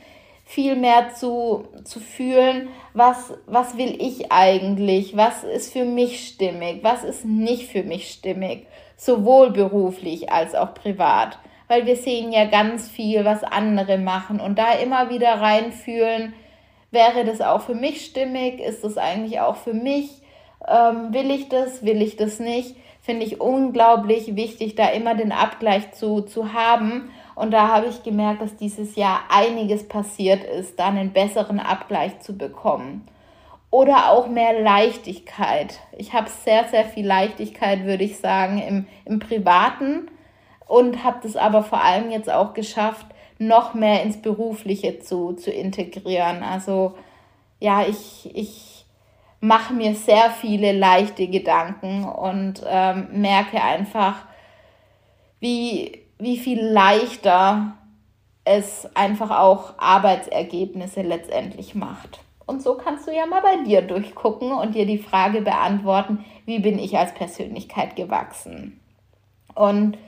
Viel 0.44 0.76
mehr 0.76 1.14
zu, 1.14 1.64
zu 1.84 2.00
fühlen, 2.00 2.68
was, 2.94 3.34
was 3.46 3.76
will 3.76 3.96
ich 4.00 4.32
eigentlich, 4.32 5.16
was 5.16 5.44
ist 5.44 5.72
für 5.72 5.84
mich 5.84 6.26
stimmig, 6.26 6.82
was 6.82 7.04
ist 7.04 7.24
nicht 7.24 7.70
für 7.70 7.82
mich 7.84 8.10
stimmig, 8.10 8.66
sowohl 8.96 9.50
beruflich 9.50 10.32
als 10.32 10.54
auch 10.54 10.74
privat. 10.74 11.38
Weil 11.68 11.86
wir 11.86 11.96
sehen 11.96 12.32
ja 12.32 12.46
ganz 12.46 12.88
viel, 12.88 13.24
was 13.24 13.44
andere 13.44 13.98
machen 13.98 14.40
und 14.40 14.58
da 14.58 14.72
immer 14.72 15.10
wieder 15.10 15.40
reinfühlen, 15.40 16.34
wäre 16.90 17.24
das 17.24 17.40
auch 17.40 17.62
für 17.62 17.74
mich 17.74 18.04
stimmig, 18.04 18.60
ist 18.60 18.84
das 18.84 18.98
eigentlich 18.98 19.40
auch 19.40 19.56
für 19.56 19.74
mich 19.74 20.21
ähm, 20.68 21.12
will 21.12 21.30
ich 21.30 21.48
das, 21.48 21.84
will 21.84 22.02
ich 22.02 22.16
das 22.16 22.38
nicht, 22.38 22.76
finde 23.00 23.26
ich 23.26 23.40
unglaublich 23.40 24.36
wichtig, 24.36 24.74
da 24.74 24.88
immer 24.88 25.14
den 25.14 25.32
Abgleich 25.32 25.92
zu, 25.92 26.22
zu 26.22 26.52
haben. 26.52 27.10
Und 27.34 27.50
da 27.50 27.68
habe 27.68 27.86
ich 27.86 28.02
gemerkt, 28.02 28.42
dass 28.42 28.56
dieses 28.56 28.94
Jahr 28.96 29.20
einiges 29.28 29.88
passiert 29.88 30.44
ist, 30.44 30.78
da 30.78 30.88
einen 30.88 31.12
besseren 31.12 31.58
Abgleich 31.58 32.20
zu 32.20 32.36
bekommen. 32.36 33.06
Oder 33.70 34.10
auch 34.10 34.28
mehr 34.28 34.60
Leichtigkeit. 34.60 35.80
Ich 35.96 36.12
habe 36.12 36.28
sehr, 36.28 36.68
sehr 36.68 36.84
viel 36.84 37.06
Leichtigkeit, 37.06 37.84
würde 37.84 38.04
ich 38.04 38.18
sagen, 38.18 38.58
im, 38.58 38.86
im 39.06 39.18
Privaten 39.18 40.10
und 40.66 41.02
habe 41.04 41.20
das 41.22 41.36
aber 41.36 41.62
vor 41.62 41.82
allem 41.82 42.10
jetzt 42.10 42.30
auch 42.30 42.54
geschafft, 42.54 43.06
noch 43.38 43.74
mehr 43.74 44.02
ins 44.02 44.20
Berufliche 44.20 45.00
zu, 45.00 45.32
zu 45.32 45.50
integrieren. 45.50 46.42
Also 46.42 46.94
ja, 47.60 47.86
ich, 47.86 48.30
ich 48.34 48.81
mache 49.42 49.74
mir 49.74 49.96
sehr 49.96 50.30
viele 50.30 50.70
leichte 50.72 51.26
Gedanken 51.26 52.04
und 52.04 52.62
ähm, 52.64 53.08
merke 53.10 53.60
einfach, 53.60 54.24
wie, 55.40 56.00
wie 56.18 56.38
viel 56.38 56.62
leichter 56.62 57.76
es 58.44 58.88
einfach 58.94 59.36
auch 59.40 59.74
Arbeitsergebnisse 59.78 61.02
letztendlich 61.02 61.74
macht. 61.74 62.20
Und 62.46 62.62
so 62.62 62.74
kannst 62.74 63.08
du 63.08 63.12
ja 63.12 63.26
mal 63.26 63.42
bei 63.42 63.64
dir 63.64 63.82
durchgucken 63.82 64.52
und 64.52 64.76
dir 64.76 64.86
die 64.86 64.98
Frage 64.98 65.42
beantworten, 65.42 66.24
wie 66.46 66.60
bin 66.60 66.78
ich 66.78 66.96
als 66.96 67.12
Persönlichkeit 67.12 67.96
gewachsen? 67.96 68.80
Und 69.56 69.98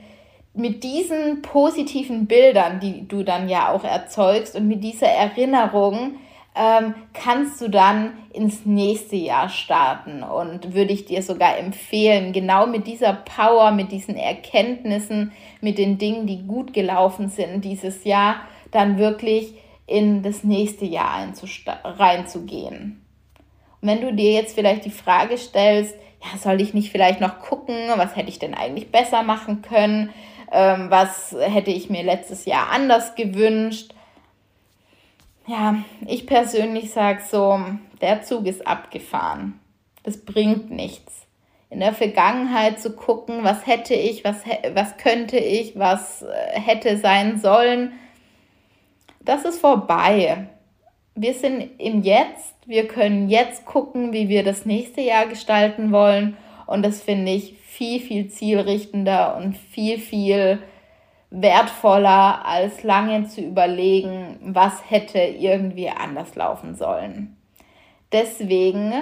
mit 0.52 0.84
diesen 0.84 1.42
positiven 1.42 2.26
Bildern, 2.26 2.78
die 2.78 3.08
du 3.08 3.24
dann 3.24 3.48
ja 3.48 3.72
auch 3.72 3.82
erzeugst 3.82 4.54
und 4.54 4.68
mit 4.68 4.84
dieser 4.84 5.08
Erinnerung 5.08 6.20
ähm, 6.54 6.94
kannst 7.12 7.60
du 7.60 7.68
dann 7.68 8.12
ins 8.32 8.64
nächste 8.64 9.16
Jahr 9.16 9.48
starten 9.48 10.22
und 10.22 10.74
würde 10.74 10.92
ich 10.92 11.04
dir 11.04 11.22
sogar 11.22 11.58
empfehlen, 11.58 12.32
genau 12.32 12.66
mit 12.66 12.86
dieser 12.86 13.12
Power, 13.12 13.72
mit 13.72 13.90
diesen 13.90 14.16
Erkenntnissen, 14.16 15.32
mit 15.60 15.78
den 15.78 15.98
Dingen, 15.98 16.26
die 16.26 16.46
gut 16.46 16.72
gelaufen 16.72 17.28
sind 17.28 17.64
dieses 17.64 18.04
Jahr, 18.04 18.36
dann 18.70 18.98
wirklich 18.98 19.54
in 19.86 20.22
das 20.22 20.44
nächste 20.44 20.84
Jahr 20.84 21.26
reinzugehen. 21.84 23.04
Und 23.80 23.88
wenn 23.88 24.00
du 24.00 24.12
dir 24.12 24.32
jetzt 24.32 24.54
vielleicht 24.54 24.84
die 24.84 24.90
Frage 24.90 25.36
stellst, 25.36 25.94
ja, 26.22 26.38
soll 26.38 26.60
ich 26.60 26.72
nicht 26.72 26.90
vielleicht 26.90 27.20
noch 27.20 27.40
gucken, 27.40 27.76
was 27.96 28.16
hätte 28.16 28.30
ich 28.30 28.38
denn 28.38 28.54
eigentlich 28.54 28.90
besser 28.90 29.22
machen 29.22 29.60
können, 29.60 30.10
ähm, 30.52 30.86
was 30.88 31.36
hätte 31.38 31.70
ich 31.70 31.90
mir 31.90 32.02
letztes 32.02 32.46
Jahr 32.46 32.70
anders 32.70 33.14
gewünscht, 33.14 33.93
ja, 35.46 35.76
ich 36.06 36.26
persönlich 36.26 36.90
sage 36.90 37.22
so, 37.30 37.60
der 38.00 38.22
Zug 38.22 38.46
ist 38.46 38.66
abgefahren. 38.66 39.60
Das 40.02 40.24
bringt 40.24 40.70
nichts. 40.70 41.26
In 41.70 41.80
der 41.80 41.92
Vergangenheit 41.92 42.80
zu 42.80 42.94
gucken, 42.94 43.42
was 43.42 43.66
hätte 43.66 43.94
ich, 43.94 44.24
was, 44.24 44.42
was 44.74 44.96
könnte 44.96 45.38
ich, 45.38 45.78
was 45.78 46.22
äh, 46.22 46.60
hätte 46.60 46.96
sein 46.98 47.38
sollen, 47.38 47.92
das 49.20 49.44
ist 49.44 49.60
vorbei. 49.60 50.48
Wir 51.14 51.34
sind 51.34 51.70
im 51.78 52.02
Jetzt, 52.02 52.54
wir 52.66 52.86
können 52.86 53.28
jetzt 53.28 53.64
gucken, 53.64 54.12
wie 54.12 54.28
wir 54.28 54.44
das 54.44 54.66
nächste 54.66 55.00
Jahr 55.00 55.26
gestalten 55.26 55.92
wollen. 55.92 56.36
Und 56.66 56.84
das 56.84 57.02
finde 57.02 57.32
ich 57.32 57.54
viel, 57.64 58.00
viel 58.00 58.28
zielrichtender 58.28 59.36
und 59.36 59.56
viel, 59.56 59.98
viel 59.98 60.60
wertvoller, 61.34 62.46
als 62.46 62.82
lange 62.84 63.26
zu 63.26 63.40
überlegen, 63.40 64.38
was 64.40 64.88
hätte 64.88 65.18
irgendwie 65.18 65.90
anders 65.90 66.36
laufen 66.36 66.76
sollen. 66.76 67.36
Deswegen 68.12 68.92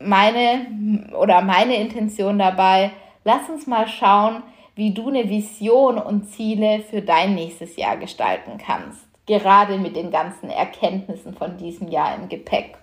meine 0.00 1.08
oder 1.16 1.42
meine 1.42 1.76
Intention 1.76 2.38
dabei, 2.38 2.90
lass 3.24 3.48
uns 3.48 3.66
mal 3.66 3.86
schauen, 3.86 4.42
wie 4.74 4.92
du 4.92 5.08
eine 5.08 5.28
Vision 5.28 5.96
und 5.98 6.28
Ziele 6.28 6.80
für 6.80 7.02
dein 7.02 7.34
nächstes 7.34 7.76
Jahr 7.76 7.96
gestalten 7.96 8.58
kannst, 8.58 9.06
gerade 9.26 9.78
mit 9.78 9.96
den 9.96 10.10
ganzen 10.10 10.50
Erkenntnissen 10.50 11.34
von 11.34 11.56
diesem 11.56 11.88
Jahr 11.88 12.16
im 12.16 12.28
Gepäck. 12.28 12.76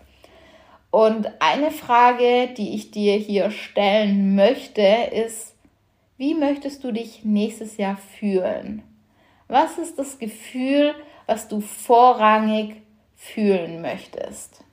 Und 0.90 1.30
eine 1.40 1.72
Frage, 1.72 2.54
die 2.56 2.76
ich 2.76 2.92
dir 2.92 3.16
hier 3.16 3.52
stellen 3.52 4.36
möchte, 4.36 4.82
ist, 4.82 5.53
wie 6.18 6.34
möchtest 6.34 6.84
du 6.84 6.92
dich 6.92 7.24
nächstes 7.24 7.78
Jahr 7.78 7.98
fühlen? 7.98 8.84
Was 9.48 9.78
ist 9.78 9.98
das 10.00 10.20
Gefühl, 10.20 10.96
was 11.26 11.48
du 11.48 11.62
vorrangig 11.62 12.82
fühlen 13.16 13.82
möchtest? 13.82 14.64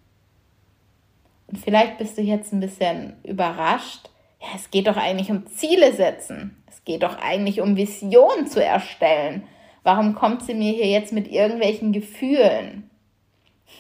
Und 1.49 1.59
vielleicht 1.59 1.99
bist 1.99 2.17
du 2.17 2.23
jetzt 2.23 2.53
ein 2.53 2.61
bisschen 2.61 3.17
überrascht. 3.25 4.11
Ja, 4.41 4.49
es 4.55 4.71
geht 4.71 4.87
doch 4.87 4.97
eigentlich 4.97 5.31
um 5.31 5.47
Ziele 5.47 5.93
setzen. 5.93 6.63
Es 6.67 6.85
geht 6.85 7.03
doch 7.03 7.19
eigentlich 7.19 7.61
um 7.61 7.77
Visionen 7.77 8.47
zu 8.47 8.65
erstellen. 8.65 9.43
Warum 9.83 10.15
kommt 10.15 10.43
sie 10.43 10.55
mir 10.55 10.73
hier 10.73 10.87
jetzt 10.87 11.13
mit 11.13 11.31
irgendwelchen 11.31 11.93
Gefühlen? 11.93 12.91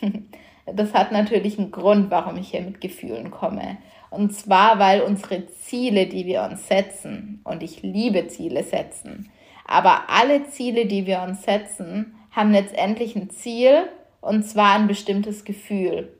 Das 0.72 0.94
hat 0.94 1.10
natürlich 1.10 1.58
einen 1.58 1.72
Grund, 1.72 2.12
warum 2.12 2.36
ich 2.36 2.50
hier 2.50 2.60
mit 2.60 2.80
Gefühlen 2.80 3.32
komme. 3.32 3.78
Und 4.10 4.34
zwar, 4.34 4.78
weil 4.78 5.02
unsere 5.02 5.46
Ziele, 5.46 6.06
die 6.06 6.26
wir 6.26 6.42
uns 6.42 6.66
setzen, 6.66 7.40
und 7.44 7.62
ich 7.62 7.82
liebe 7.82 8.26
Ziele 8.26 8.64
setzen, 8.64 9.30
aber 9.64 10.10
alle 10.10 10.48
Ziele, 10.48 10.86
die 10.86 11.06
wir 11.06 11.22
uns 11.22 11.44
setzen, 11.44 12.14
haben 12.32 12.50
letztendlich 12.50 13.14
ein 13.14 13.30
Ziel, 13.30 13.88
und 14.20 14.42
zwar 14.42 14.74
ein 14.74 14.88
bestimmtes 14.88 15.44
Gefühl 15.44 16.12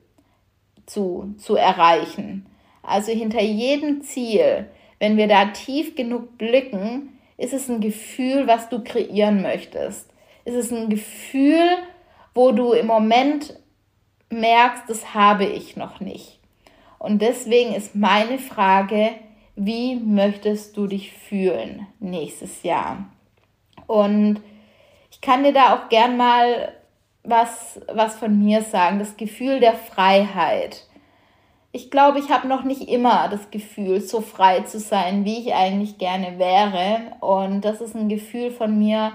zu, 0.86 1.34
zu 1.36 1.56
erreichen. 1.56 2.46
Also 2.82 3.12
hinter 3.12 3.42
jedem 3.42 4.02
Ziel, 4.02 4.66
wenn 4.98 5.16
wir 5.16 5.28
da 5.28 5.46
tief 5.46 5.96
genug 5.96 6.38
blicken, 6.38 7.18
ist 7.36 7.52
es 7.52 7.68
ein 7.68 7.80
Gefühl, 7.80 8.46
was 8.46 8.68
du 8.68 8.82
kreieren 8.82 9.42
möchtest. 9.42 10.10
Ist 10.44 10.54
es 10.54 10.72
ein 10.72 10.88
Gefühl, 10.88 11.76
wo 12.34 12.52
du 12.52 12.72
im 12.72 12.86
Moment 12.86 13.58
merkst, 14.30 14.84
das 14.88 15.14
habe 15.14 15.44
ich 15.44 15.76
noch 15.76 16.00
nicht. 16.00 16.39
Und 17.00 17.22
deswegen 17.22 17.74
ist 17.74 17.94
meine 17.94 18.38
Frage, 18.38 19.12
wie 19.56 19.96
möchtest 19.96 20.76
du 20.76 20.86
dich 20.86 21.12
fühlen 21.12 21.86
nächstes 21.98 22.62
Jahr? 22.62 23.06
Und 23.86 24.40
ich 25.10 25.22
kann 25.22 25.42
dir 25.42 25.54
da 25.54 25.74
auch 25.74 25.88
gern 25.88 26.18
mal 26.18 26.74
was, 27.24 27.80
was 27.90 28.16
von 28.16 28.38
mir 28.38 28.60
sagen, 28.62 28.98
das 28.98 29.16
Gefühl 29.16 29.60
der 29.60 29.72
Freiheit. 29.72 30.86
Ich 31.72 31.90
glaube, 31.90 32.18
ich 32.18 32.28
habe 32.30 32.46
noch 32.46 32.64
nicht 32.64 32.86
immer 32.90 33.28
das 33.30 33.50
Gefühl, 33.50 34.02
so 34.02 34.20
frei 34.20 34.60
zu 34.60 34.78
sein, 34.78 35.24
wie 35.24 35.38
ich 35.38 35.54
eigentlich 35.54 35.96
gerne 35.96 36.38
wäre. 36.38 37.16
Und 37.20 37.62
das 37.62 37.80
ist 37.80 37.96
ein 37.96 38.10
Gefühl 38.10 38.50
von 38.50 38.78
mir, 38.78 39.12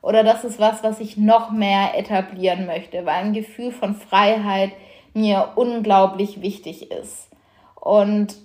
oder 0.00 0.24
das 0.24 0.44
ist 0.44 0.58
was, 0.58 0.82
was 0.82 0.98
ich 0.98 1.18
noch 1.18 1.50
mehr 1.50 1.98
etablieren 1.98 2.64
möchte, 2.64 3.04
weil 3.04 3.24
ein 3.24 3.32
Gefühl 3.34 3.70
von 3.70 3.94
Freiheit 3.94 4.72
mir 5.18 5.52
unglaublich 5.56 6.40
wichtig 6.40 6.90
ist. 6.90 7.28
Und 7.74 8.36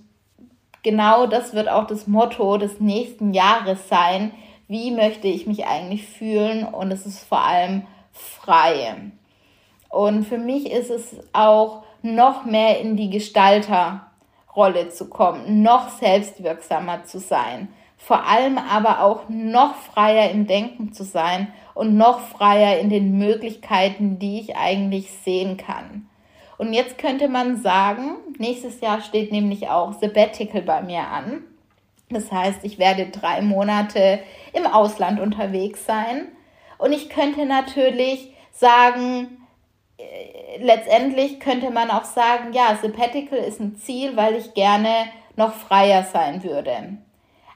genau 0.82 1.28
das 1.28 1.54
wird 1.54 1.70
auch 1.70 1.88
das 1.88 2.08
Motto 2.08 2.58
des 2.58 2.80
nächsten 2.80 3.34
Jahres 3.34 3.90
sein. 3.90 4.32
Wie 4.68 4.92
möchte 4.92 5.28
ich 5.28 5.48
mich 5.48 5.66
eigentlich 5.66 6.06
fühlen? 6.06 6.66
Und 6.66 6.92
es 6.92 7.06
ist 7.06 7.24
vor 7.24 7.42
allem 7.46 7.84
frei. 8.12 8.96
Und 9.90 10.26
für 10.26 10.38
mich 10.38 10.72
ist 10.72 10.90
es 10.90 11.16
auch 11.34 11.84
noch 12.02 12.46
mehr 12.46 12.80
in 12.80 12.98
die 12.98 13.10
Gestalterrolle 13.10 14.90
zu 14.90 15.10
kommen, 15.10 15.62
noch 15.62 15.90
selbstwirksamer 15.90 17.06
zu 17.06 17.20
sein 17.20 17.70
vor 18.04 18.28
allem 18.28 18.58
aber 18.58 19.02
auch 19.02 19.30
noch 19.30 19.76
freier 19.76 20.30
im 20.32 20.46
Denken 20.46 20.92
zu 20.92 21.06
sein 21.06 21.54
und 21.74 21.96
noch 21.96 22.20
freier 22.20 22.80
in 22.80 22.90
den 22.90 23.18
Möglichkeiten, 23.18 24.20
die 24.20 24.42
ich 24.42 24.58
eigentlich 24.58 25.10
sehen 25.24 25.56
kann. 25.56 26.10
Und 26.64 26.72
jetzt 26.72 26.98
könnte 26.98 27.28
man 27.28 27.62
sagen, 27.62 28.16
nächstes 28.38 28.80
Jahr 28.80 29.02
steht 29.02 29.34
nämlich 29.34 29.68
auch 29.68 29.92
Sabbatical 30.00 30.62
bei 30.62 30.82
mir 30.82 31.06
an. 31.10 31.44
Das 32.10 32.32
heißt, 32.32 32.64
ich 32.64 32.80
werde 32.80 33.08
drei 33.08 33.42
Monate 33.42 34.20
im 34.54 34.66
Ausland 34.66 35.20
unterwegs 35.20 35.86
sein. 35.86 36.30
Und 36.78 36.94
ich 36.94 37.10
könnte 37.10 37.46
natürlich 37.46 38.34
sagen, 38.54 39.46
äh, 39.98 40.64
letztendlich 40.64 41.42
könnte 41.42 41.70
man 41.70 41.92
auch 41.92 42.06
sagen, 42.06 42.54
ja, 42.54 42.80
Sabbatical 42.82 43.40
ist 43.40 43.60
ein 43.60 43.76
Ziel, 43.76 44.16
weil 44.16 44.36
ich 44.36 44.54
gerne 44.54 45.08
noch 45.36 45.54
freier 45.54 46.04
sein 46.04 46.46
würde. 46.46 46.98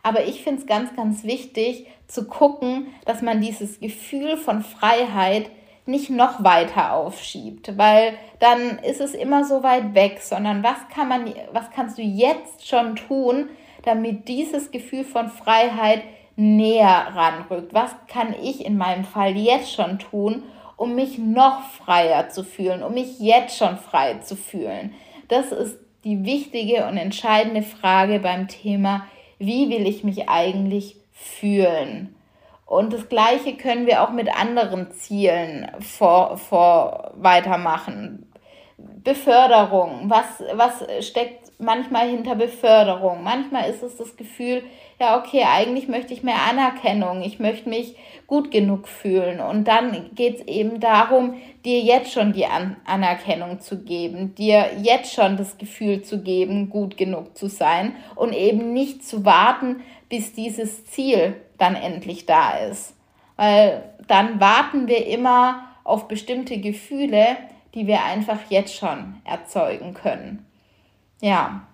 Aber 0.03 0.25
ich 0.25 0.43
finde 0.43 0.59
es 0.59 0.67
ganz, 0.67 0.93
ganz 0.97 1.23
wichtig 1.23 1.87
zu 2.07 2.27
gucken, 2.27 2.87
dass 3.05 3.21
man 3.21 3.39
dieses 3.39 3.79
Gefühl 3.79 4.35
von 4.35 4.63
Freiheit 4.63 5.49
nicht 5.88 6.10
noch 6.10 6.44
weiter 6.44 6.94
aufschiebt, 6.94 7.77
weil 7.77 8.13
dann 8.39 8.79
ist 8.79 9.01
es 9.01 9.13
immer 9.13 9.44
so 9.46 9.63
weit 9.63 9.94
weg, 9.94 10.20
sondern 10.22 10.63
was 10.63 10.77
kann 10.94 11.08
man, 11.08 11.34
was 11.51 11.70
kannst 11.72 11.98
du 11.98 12.01
jetzt 12.01 12.67
schon 12.67 12.96
tun, 12.96 13.50
damit 13.84 14.27
dieses 14.27 14.72
Gefühl 14.72 15.03
von 15.03 15.29
Freiheit 15.29 16.03
näher 16.36 17.08
ranrückt? 17.13 17.74
Was 17.74 17.96
kann 18.08 18.36
ich 18.41 18.65
in 18.65 18.77
meinem 18.77 19.06
Fall 19.06 19.36
jetzt 19.38 19.74
schon 19.74 20.00
tun, 20.00 20.44
um 20.75 20.96
mich 20.96 21.17
noch 21.17 21.63
freier 21.63 22.29
zu 22.29 22.44
fühlen, 22.44 22.84
um 22.84 22.94
mich 22.94 23.20
jetzt 23.20 23.58
schon 23.58 23.77
frei 23.77 24.15
zu 24.15 24.36
fühlen? 24.36 24.94
Das 25.29 25.51
ist 25.51 25.77
die 26.03 26.25
wichtige 26.25 26.86
und 26.86 26.98
entscheidende 26.98 27.63
Frage 27.63 28.20
beim 28.20 28.48
Thema 28.48 29.06
wie 29.39 29.70
will 29.70 29.88
ich 29.88 30.03
mich 30.03 30.29
eigentlich 30.29 30.96
fühlen. 31.13 32.15
Und 32.67 32.91
das 32.91 33.07
Gleiche 33.07 33.55
können 33.55 33.88
wir 33.88 34.03
auch 34.03 34.12
mit 34.12 34.29
anderen 34.29 34.91
Zielen 34.91 35.71
vor, 35.79 36.38
vor 36.38 37.13
weitermachen. 37.15 38.29
Beförderung, 38.77 40.03
was, 40.09 40.43
was 40.53 40.83
steckt 41.07 41.53
manchmal 41.59 42.09
hinter 42.09 42.36
Beförderung? 42.36 43.24
Manchmal 43.24 43.69
ist 43.69 43.81
es 43.81 43.95
das 43.95 44.17
Gefühl, 44.17 44.63
ja, 45.00 45.17
okay, 45.17 45.45
eigentlich 45.50 45.88
möchte 45.88 46.13
ich 46.13 46.24
mehr 46.24 46.41
Anerkennung, 46.47 47.21
ich 47.21 47.39
möchte 47.39 47.69
mich 47.69 47.95
gut 48.27 48.51
genug 48.51 48.88
fühlen. 48.88 49.39
Und 49.39 49.67
dann 49.67 50.09
geht 50.13 50.41
es 50.41 50.47
eben 50.47 50.81
darum, 50.81 51.36
dir 51.63 51.79
jetzt 51.79 52.12
schon 52.12 52.33
die 52.33 52.45
An 52.45 52.75
Anerkennung 52.86 53.62
zu 53.62 53.81
geben, 53.83 54.36
dir 54.36 54.71
jetzt 54.81 55.13
schon 55.13 55.38
das 55.38 55.57
Gefühl 55.57 56.01
zu 56.01 56.21
geben, 56.21 56.69
gut 56.69 56.97
genug 56.97 57.38
zu 57.38 57.47
sein 57.47 57.95
und 58.15 58.33
eben 58.33 58.74
nicht 58.74 59.07
zu 59.07 59.24
warten, 59.24 59.77
bis 60.09 60.33
dieses 60.33 60.86
Ziel 60.86 61.38
dann 61.57 61.75
endlich 61.75 62.25
da 62.25 62.57
ist. 62.57 62.95
Weil 63.35 63.83
dann 64.07 64.39
warten 64.39 64.87
wir 64.87 65.05
immer 65.07 65.67
auf 65.83 66.07
bestimmte 66.07 66.59
Gefühle, 66.59 67.37
die 67.73 67.87
wir 67.87 68.03
einfach 68.03 68.39
jetzt 68.49 68.75
schon 68.75 69.21
erzeugen 69.23 69.93
können. 69.93 70.45
Ja. 71.21 71.67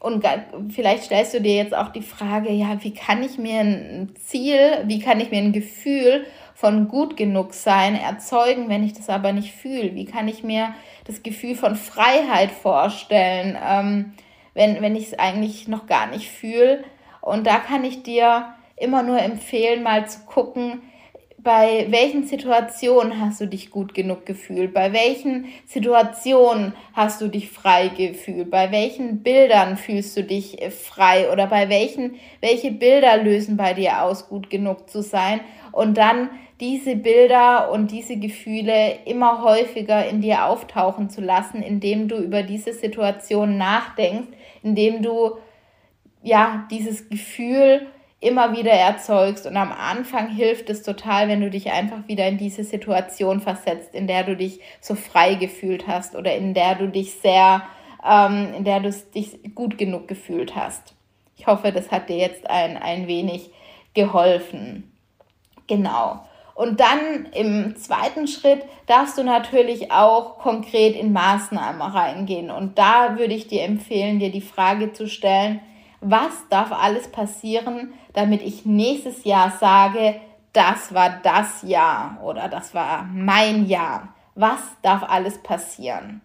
und 0.00 0.24
vielleicht 0.72 1.04
stellst 1.04 1.34
du 1.34 1.40
dir 1.40 1.56
jetzt 1.56 1.74
auch 1.74 1.88
die 1.88 2.02
Frage, 2.02 2.50
ja, 2.52 2.82
wie 2.82 2.94
kann 2.94 3.22
ich 3.22 3.36
mir 3.36 3.60
ein 3.60 4.14
Ziel, 4.16 4.82
wie 4.84 5.00
kann 5.00 5.20
ich 5.20 5.30
mir 5.30 5.38
ein 5.38 5.52
Gefühl 5.52 6.24
von 6.54 6.88
gut 6.88 7.16
genug 7.16 7.54
sein 7.54 7.96
erzeugen, 7.96 8.68
wenn 8.68 8.84
ich 8.84 8.92
das 8.92 9.08
aber 9.08 9.32
nicht 9.32 9.52
fühle? 9.52 9.94
Wie 9.94 10.04
kann 10.04 10.28
ich 10.28 10.42
mir 10.42 10.74
das 11.04 11.22
Gefühl 11.22 11.54
von 11.54 11.74
Freiheit 11.74 12.50
vorstellen, 12.50 13.58
ähm, 13.66 14.12
wenn, 14.54 14.80
wenn 14.80 14.96
ich 14.96 15.08
es 15.08 15.18
eigentlich 15.18 15.68
noch 15.68 15.86
gar 15.86 16.06
nicht 16.06 16.28
fühle? 16.28 16.84
Und 17.20 17.46
da 17.46 17.58
kann 17.58 17.84
ich 17.84 18.02
dir 18.02 18.54
immer 18.76 19.02
nur 19.02 19.20
empfehlen, 19.20 19.82
mal 19.82 20.08
zu 20.08 20.20
gucken, 20.26 20.82
bei 21.42 21.86
welchen 21.88 22.24
Situationen 22.24 23.18
hast 23.20 23.40
du 23.40 23.46
dich 23.46 23.70
gut 23.70 23.94
genug 23.94 24.26
gefühlt? 24.26 24.74
Bei 24.74 24.92
welchen 24.92 25.46
Situationen 25.66 26.74
hast 26.92 27.20
du 27.20 27.28
dich 27.28 27.48
frei 27.50 27.88
gefühlt? 27.88 28.50
Bei 28.50 28.70
welchen 28.72 29.22
Bildern 29.22 29.76
fühlst 29.78 30.16
du 30.16 30.22
dich 30.22 30.60
äh, 30.60 30.70
frei? 30.70 31.32
Oder 31.32 31.46
bei 31.46 31.68
welchen, 31.70 32.16
welche 32.40 32.70
Bilder 32.70 33.16
lösen 33.16 33.56
bei 33.56 33.72
dir 33.72 34.02
aus, 34.02 34.28
gut 34.28 34.50
genug 34.50 34.90
zu 34.90 35.02
sein? 35.02 35.40
Und 35.72 35.96
dann 35.96 36.28
diese 36.60 36.94
Bilder 36.94 37.70
und 37.72 37.90
diese 37.90 38.16
Gefühle 38.16 38.98
immer 39.06 39.42
häufiger 39.42 40.06
in 40.06 40.20
dir 40.20 40.44
auftauchen 40.44 41.08
zu 41.08 41.22
lassen, 41.22 41.62
indem 41.62 42.08
du 42.08 42.16
über 42.16 42.42
diese 42.42 42.74
Situation 42.74 43.56
nachdenkst, 43.56 44.28
indem 44.62 45.00
du 45.00 45.38
ja 46.22 46.66
dieses 46.70 47.08
Gefühl 47.08 47.86
immer 48.20 48.56
wieder 48.56 48.72
erzeugst. 48.72 49.46
Und 49.46 49.56
am 49.56 49.72
Anfang 49.72 50.28
hilft 50.28 50.68
es 50.70 50.82
total, 50.82 51.28
wenn 51.28 51.40
du 51.40 51.50
dich 51.50 51.72
einfach 51.72 52.06
wieder 52.06 52.26
in 52.28 52.38
diese 52.38 52.64
Situation 52.64 53.40
versetzt, 53.40 53.94
in 53.94 54.06
der 54.06 54.24
du 54.24 54.36
dich 54.36 54.60
so 54.80 54.94
frei 54.94 55.34
gefühlt 55.34 55.86
hast 55.86 56.14
oder 56.14 56.34
in 56.34 56.54
der 56.54 56.74
du 56.74 56.88
dich 56.88 57.14
sehr, 57.14 57.62
ähm, 58.06 58.52
in 58.56 58.64
der 58.64 58.80
du 58.80 58.92
dich 59.14 59.54
gut 59.54 59.78
genug 59.78 60.06
gefühlt 60.06 60.54
hast. 60.54 60.94
Ich 61.36 61.46
hoffe, 61.46 61.72
das 61.72 61.90
hat 61.90 62.10
dir 62.10 62.18
jetzt 62.18 62.48
ein, 62.50 62.76
ein 62.76 63.06
wenig 63.06 63.50
geholfen. 63.94 64.92
Genau. 65.66 66.20
Und 66.54 66.80
dann 66.80 67.26
im 67.32 67.74
zweiten 67.76 68.26
Schritt 68.26 68.66
darfst 68.86 69.16
du 69.16 69.22
natürlich 69.22 69.90
auch 69.92 70.36
konkret 70.38 70.94
in 70.94 71.10
Maßnahmen 71.14 71.80
reingehen. 71.80 72.50
Und 72.50 72.76
da 72.76 73.16
würde 73.16 73.32
ich 73.32 73.46
dir 73.46 73.62
empfehlen, 73.62 74.18
dir 74.18 74.30
die 74.30 74.42
Frage 74.42 74.92
zu 74.92 75.08
stellen, 75.08 75.60
was 76.00 76.48
darf 76.48 76.72
alles 76.72 77.08
passieren, 77.08 77.92
damit 78.12 78.42
ich 78.42 78.64
nächstes 78.64 79.24
Jahr 79.24 79.50
sage, 79.50 80.20
das 80.52 80.94
war 80.94 81.10
das 81.22 81.62
Jahr 81.62 82.18
oder 82.22 82.48
das 82.48 82.74
war 82.74 83.04
mein 83.04 83.66
Jahr. 83.66 84.14
Was 84.34 84.60
darf 84.82 85.02
alles 85.02 85.42
passieren? 85.42 86.22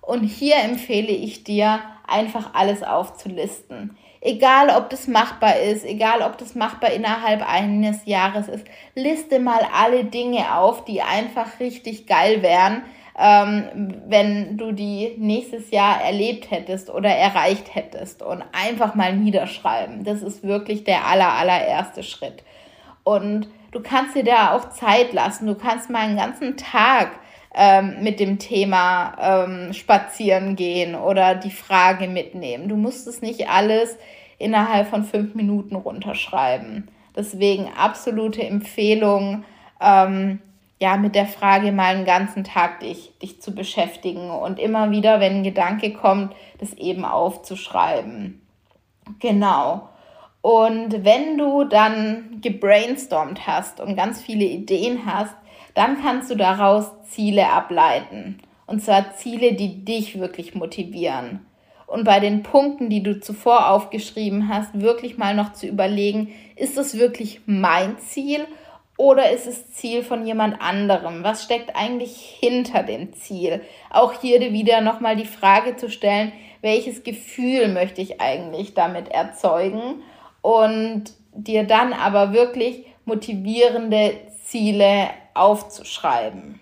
Und 0.00 0.22
hier 0.22 0.56
empfehle 0.56 1.12
ich 1.12 1.42
dir, 1.42 1.80
einfach 2.06 2.54
alles 2.54 2.82
aufzulisten. 2.84 3.96
Egal, 4.20 4.70
ob 4.70 4.90
das 4.90 5.08
machbar 5.08 5.58
ist, 5.58 5.84
egal, 5.84 6.22
ob 6.22 6.38
das 6.38 6.54
machbar 6.54 6.90
innerhalb 6.92 7.48
eines 7.48 8.06
Jahres 8.06 8.48
ist, 8.48 8.66
liste 8.94 9.40
mal 9.40 9.66
alle 9.74 10.04
Dinge 10.04 10.56
auf, 10.56 10.84
die 10.84 11.02
einfach 11.02 11.60
richtig 11.60 12.06
geil 12.06 12.42
wären, 12.42 12.82
ähm, 13.18 14.02
wenn 14.06 14.58
du 14.58 14.72
die 14.72 15.14
nächstes 15.18 15.70
Jahr 15.70 16.02
erlebt 16.02 16.50
hättest 16.50 16.90
oder 16.90 17.08
erreicht 17.08 17.74
hättest 17.74 18.22
und 18.22 18.44
einfach 18.52 18.94
mal 18.94 19.14
niederschreiben. 19.16 20.04
Das 20.04 20.22
ist 20.22 20.42
wirklich 20.42 20.84
der 20.84 21.06
aller, 21.06 21.32
allererste 21.32 22.02
Schritt. 22.02 22.42
Und 23.04 23.48
du 23.72 23.80
kannst 23.80 24.16
dir 24.16 24.24
da 24.24 24.54
auch 24.54 24.68
Zeit 24.70 25.12
lassen. 25.12 25.46
Du 25.46 25.54
kannst 25.54 25.88
mal 25.88 26.00
einen 26.00 26.16
ganzen 26.16 26.56
Tag 26.56 27.12
ähm, 27.54 28.02
mit 28.02 28.20
dem 28.20 28.38
Thema 28.38 29.16
ähm, 29.18 29.72
spazieren 29.72 30.54
gehen 30.54 30.94
oder 30.94 31.34
die 31.34 31.50
Frage 31.50 32.08
mitnehmen. 32.08 32.68
Du 32.68 32.76
musst 32.76 33.06
es 33.06 33.22
nicht 33.22 33.48
alles 33.48 33.96
innerhalb 34.38 34.88
von 34.88 35.04
fünf 35.04 35.34
Minuten 35.34 35.74
runterschreiben. 35.74 36.88
Deswegen 37.16 37.70
absolute 37.74 38.42
Empfehlung, 38.42 39.44
ähm, 39.80 40.40
ja, 40.78 40.96
mit 40.96 41.14
der 41.14 41.26
Frage 41.26 41.72
mal 41.72 41.94
einen 41.94 42.04
ganzen 42.04 42.44
Tag 42.44 42.80
dich, 42.80 43.12
dich 43.18 43.40
zu 43.40 43.54
beschäftigen 43.54 44.30
und 44.30 44.58
immer 44.58 44.90
wieder, 44.90 45.20
wenn 45.20 45.36
ein 45.36 45.42
Gedanke 45.42 45.92
kommt, 45.92 46.34
das 46.58 46.74
eben 46.74 47.04
aufzuschreiben. 47.04 48.42
Genau. 49.20 49.88
Und 50.42 51.04
wenn 51.04 51.38
du 51.38 51.64
dann 51.64 52.38
gebrainstormt 52.40 53.46
hast 53.46 53.80
und 53.80 53.96
ganz 53.96 54.20
viele 54.22 54.44
Ideen 54.44 55.06
hast, 55.06 55.34
dann 55.74 56.00
kannst 56.02 56.30
du 56.30 56.36
daraus 56.36 56.90
Ziele 57.08 57.50
ableiten. 57.50 58.38
Und 58.66 58.82
zwar 58.82 59.14
Ziele, 59.14 59.54
die 59.54 59.84
dich 59.84 60.18
wirklich 60.18 60.54
motivieren. 60.54 61.46
Und 61.86 62.04
bei 62.04 62.20
den 62.20 62.42
Punkten, 62.42 62.90
die 62.90 63.02
du 63.02 63.20
zuvor 63.20 63.70
aufgeschrieben 63.70 64.48
hast, 64.48 64.80
wirklich 64.80 65.18
mal 65.18 65.34
noch 65.34 65.52
zu 65.52 65.66
überlegen, 65.66 66.32
ist 66.56 66.76
es 66.76 66.98
wirklich 66.98 67.42
mein 67.46 67.98
Ziel 67.98 68.46
oder 68.96 69.30
ist 69.30 69.46
es 69.46 69.72
Ziel 69.72 70.02
von 70.02 70.26
jemand 70.26 70.60
anderem? 70.60 71.22
Was 71.22 71.42
steckt 71.42 71.76
eigentlich 71.76 72.16
hinter 72.16 72.82
dem 72.82 73.12
Ziel? 73.12 73.60
Auch 73.90 74.20
hier 74.20 74.40
wieder 74.52 74.80
nochmal 74.80 75.16
die 75.16 75.26
Frage 75.26 75.76
zu 75.76 75.90
stellen, 75.90 76.32
welches 76.62 77.04
Gefühl 77.04 77.68
möchte 77.68 78.00
ich 78.00 78.20
eigentlich 78.20 78.74
damit 78.74 79.08
erzeugen? 79.08 80.02
Und 80.40 81.04
dir 81.32 81.64
dann 81.64 81.92
aber 81.92 82.32
wirklich 82.32 82.86
motivierende 83.04 84.14
Ziele 84.44 85.10
aufzuschreiben. 85.34 86.60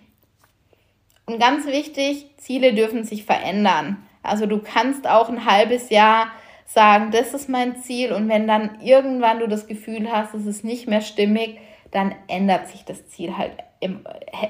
Und 1.26 1.38
ganz 1.38 1.66
wichtig, 1.66 2.26
Ziele 2.37 2.74
dürfen 2.74 3.04
sich 3.04 3.24
verändern. 3.24 4.04
Also 4.22 4.46
du 4.46 4.58
kannst 4.58 5.08
auch 5.08 5.28
ein 5.28 5.44
halbes 5.46 5.90
Jahr 5.90 6.26
sagen, 6.66 7.11
das 7.12 7.35
ist 7.35 7.48
mein 7.48 7.76
Ziel 7.76 8.12
und 8.12 8.28
wenn 8.28 8.46
dann 8.48 8.80
irgendwann 8.80 9.38
du 9.38 9.46
das 9.46 9.66
Gefühl 9.66 10.11
hast, 10.11 10.35
es 10.35 10.46
ist 10.46 10.64
nicht 10.64 10.88
mehr 10.88 11.02
stimmig, 11.02 11.58
dann 11.94 12.14
ändert 12.28 12.68
sich 12.68 12.85
das 12.85 13.09
Ziel 13.09 13.38
halt, 13.38 13.52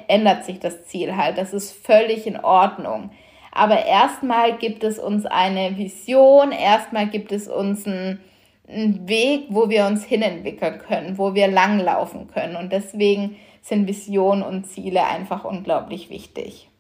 ändert 0.08 0.44
sich 0.44 0.58
das 0.60 0.84
Ziel 0.86 1.16
halt. 1.16 1.38
Das 1.38 1.52
ist 1.52 1.72
völlig 1.72 2.26
in 2.26 2.42
Ordnung. 2.42 3.10
Aber 3.52 3.86
erstmal 3.86 4.56
gibt 4.56 4.82
es 4.82 4.98
uns 4.98 5.26
eine 5.26 5.76
Vision, 5.76 6.50
erstmal 6.50 7.06
gibt 7.08 7.30
es 7.30 7.46
uns 7.46 7.86
einen, 7.86 8.20
Weg, 8.66 9.48
wo 9.50 9.68
wir 9.68 9.84
uns 9.84 10.04
hinentwickeln 10.04 10.78
können, 10.78 11.18
wo 11.18 11.34
wir 11.34 11.48
langlaufen 11.48 12.28
können. 12.28 12.56
Und 12.56 12.72
deswegen 12.72 13.36
sind 13.60 13.86
Visionen 13.86 14.42
und 14.42 14.64
Ziele 14.64 15.04
einfach 15.04 15.44
unglaublich 15.44 16.08
wichtig. 16.08 16.70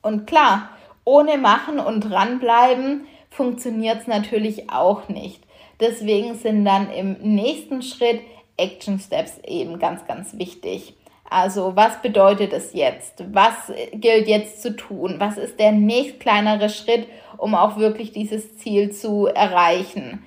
Und 0.00 0.28
klar, 0.28 0.70
ohne 1.04 1.38
Machen 1.38 1.80
und 1.80 2.02
dranbleiben 2.02 3.08
funktioniert 3.30 4.02
es 4.02 4.06
natürlich 4.06 4.70
auch 4.70 5.08
nicht. 5.08 5.42
Deswegen 5.80 6.36
sind 6.36 6.64
dann 6.64 6.88
im 6.92 7.14
nächsten 7.14 7.82
Schritt 7.82 8.20
Action 8.60 8.98
Steps 8.98 9.38
eben 9.44 9.78
ganz, 9.78 10.06
ganz 10.06 10.36
wichtig. 10.38 10.94
Also 11.28 11.76
was 11.76 12.02
bedeutet 12.02 12.52
es 12.52 12.72
jetzt? 12.72 13.24
Was 13.32 13.72
gilt 13.92 14.26
jetzt 14.26 14.62
zu 14.62 14.74
tun? 14.76 15.16
Was 15.18 15.38
ist 15.38 15.60
der 15.60 15.72
nächst 15.72 16.18
kleinere 16.18 16.68
Schritt, 16.68 17.06
um 17.38 17.54
auch 17.54 17.76
wirklich 17.76 18.12
dieses 18.12 18.58
Ziel 18.58 18.90
zu 18.90 19.26
erreichen? 19.26 20.26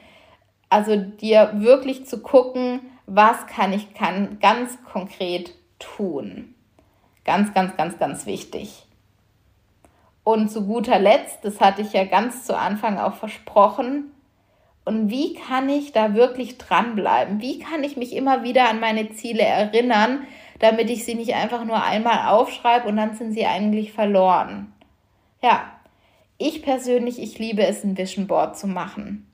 Also 0.69 0.95
dir 0.95 1.51
wirklich 1.55 2.07
zu 2.07 2.21
gucken, 2.21 2.79
was 3.05 3.47
kann 3.47 3.73
ich 3.73 3.93
kann 3.93 4.39
ganz 4.39 4.77
konkret 4.85 5.53
tun. 5.77 6.55
Ganz, 7.25 7.53
ganz, 7.53 7.75
ganz, 7.75 7.99
ganz 7.99 8.25
wichtig. 8.25 8.85
Und 10.23 10.49
zu 10.49 10.65
guter 10.65 10.99
Letzt, 10.99 11.43
das 11.43 11.59
hatte 11.59 11.81
ich 11.81 11.91
ja 11.91 12.05
ganz 12.05 12.45
zu 12.45 12.57
Anfang 12.57 12.97
auch 12.97 13.15
versprochen, 13.15 14.12
und 14.85 15.09
wie 15.09 15.33
kann 15.33 15.69
ich 15.69 15.93
da 15.93 16.13
wirklich 16.13 16.57
dranbleiben? 16.57 17.39
Wie 17.41 17.59
kann 17.59 17.83
ich 17.83 17.95
mich 17.95 18.13
immer 18.15 18.43
wieder 18.43 18.69
an 18.69 18.79
meine 18.79 19.11
Ziele 19.11 19.43
erinnern, 19.43 20.27
damit 20.59 20.89
ich 20.89 21.05
sie 21.05 21.15
nicht 21.15 21.35
einfach 21.35 21.63
nur 21.63 21.81
einmal 21.81 22.27
aufschreibe 22.27 22.87
und 22.87 22.97
dann 22.97 23.15
sind 23.15 23.31
sie 23.31 23.45
eigentlich 23.45 23.93
verloren? 23.93 24.73
Ja, 25.41 25.71
ich 26.37 26.61
persönlich, 26.61 27.21
ich 27.21 27.39
liebe 27.39 27.65
es, 27.65 27.83
ein 27.83 27.97
Vision 27.97 28.27
Board 28.27 28.57
zu 28.57 28.67
machen. 28.67 29.29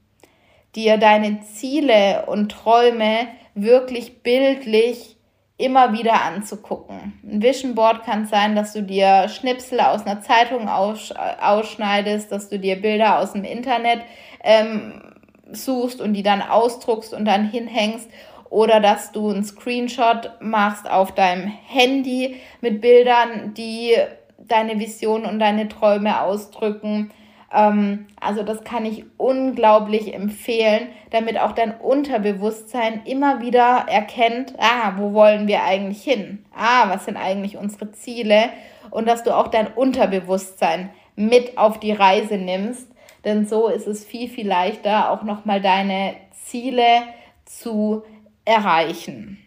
Dir 0.76 0.98
deine 0.98 1.42
Ziele 1.42 2.26
und 2.28 2.52
Träume 2.52 3.28
wirklich 3.56 4.22
bildlich 4.22 5.16
immer 5.58 5.94
wieder 5.94 6.22
anzugucken. 6.22 7.20
Ein 7.24 7.42
Vision 7.42 7.74
Board 7.74 8.04
kann 8.04 8.28
sein, 8.28 8.56
dass 8.56 8.74
du 8.74 8.84
dir 8.84 9.28
Schnipsel 9.30 9.80
aus 9.80 10.06
einer 10.06 10.22
Zeitung 10.22 10.70
ausschneidest, 10.70 12.32
dass 12.32 12.50
du 12.50 12.60
dir 12.60 12.80
Bilder 12.80 13.20
aus 13.20 13.34
dem 13.34 13.44
Internet 13.44 14.02
ähm, 14.44 15.09
suchst 15.52 16.02
und 16.02 16.14
die 16.14 16.24
dann 16.24 16.42
ausdruckst 16.42 17.14
und 17.14 17.26
dann 17.26 17.50
hinhängst 17.50 18.10
oder 18.50 18.80
dass 18.80 19.12
du 19.12 19.30
einen 19.30 19.44
Screenshot 19.44 20.32
machst 20.40 20.90
auf 20.90 21.14
deinem 21.14 21.48
Handy 21.48 22.38
mit 22.62 22.82
Bildern, 22.82 23.54
die 23.54 23.96
deine 24.38 24.80
Vision 24.80 25.26
und 25.26 25.40
deine 25.40 25.68
Träume 25.68 26.22
ausdrücken. 26.22 27.12
Ähm, 27.54 28.08
also 28.20 28.44
das 28.44 28.64
kann 28.64 28.86
ich 28.86 29.06
unglaublich 29.18 30.14
empfehlen, 30.14 30.88
damit 31.12 31.40
auch 31.40 31.52
dein 31.52 31.80
Unterbewusstsein 31.80 33.02
immer 33.06 33.42
wieder 33.42 33.86
erkennt, 33.88 34.54
ah, 34.58 34.94
wo 34.98 35.14
wollen 35.14 35.48
wir 35.48 35.64
eigentlich 35.64 36.04
hin? 36.04 36.44
Ah, 36.56 36.90
was 36.90 37.06
sind 37.06 37.18
eigentlich 37.18 37.58
unsere 37.58 37.92
Ziele? 37.92 38.50
Und 38.92 39.08
dass 39.08 39.24
du 39.24 39.36
auch 39.36 39.48
dein 39.48 39.68
Unterbewusstsein 39.68 40.90
mit 41.16 41.58
auf 41.58 41.80
die 41.80 41.92
Reise 41.92 42.38
nimmst, 42.38 42.89
denn 43.26 43.46
so 43.48 43.68
ist 43.68 43.88
es 43.88 44.06
viel, 44.06 44.30
viel 44.30 44.48
leichter, 44.48 45.12
auch 45.12 45.24
nochmal 45.24 45.62
deine 45.62 46.16
Ziele 46.44 47.04
zu 47.46 48.04
erreichen. 48.46 49.38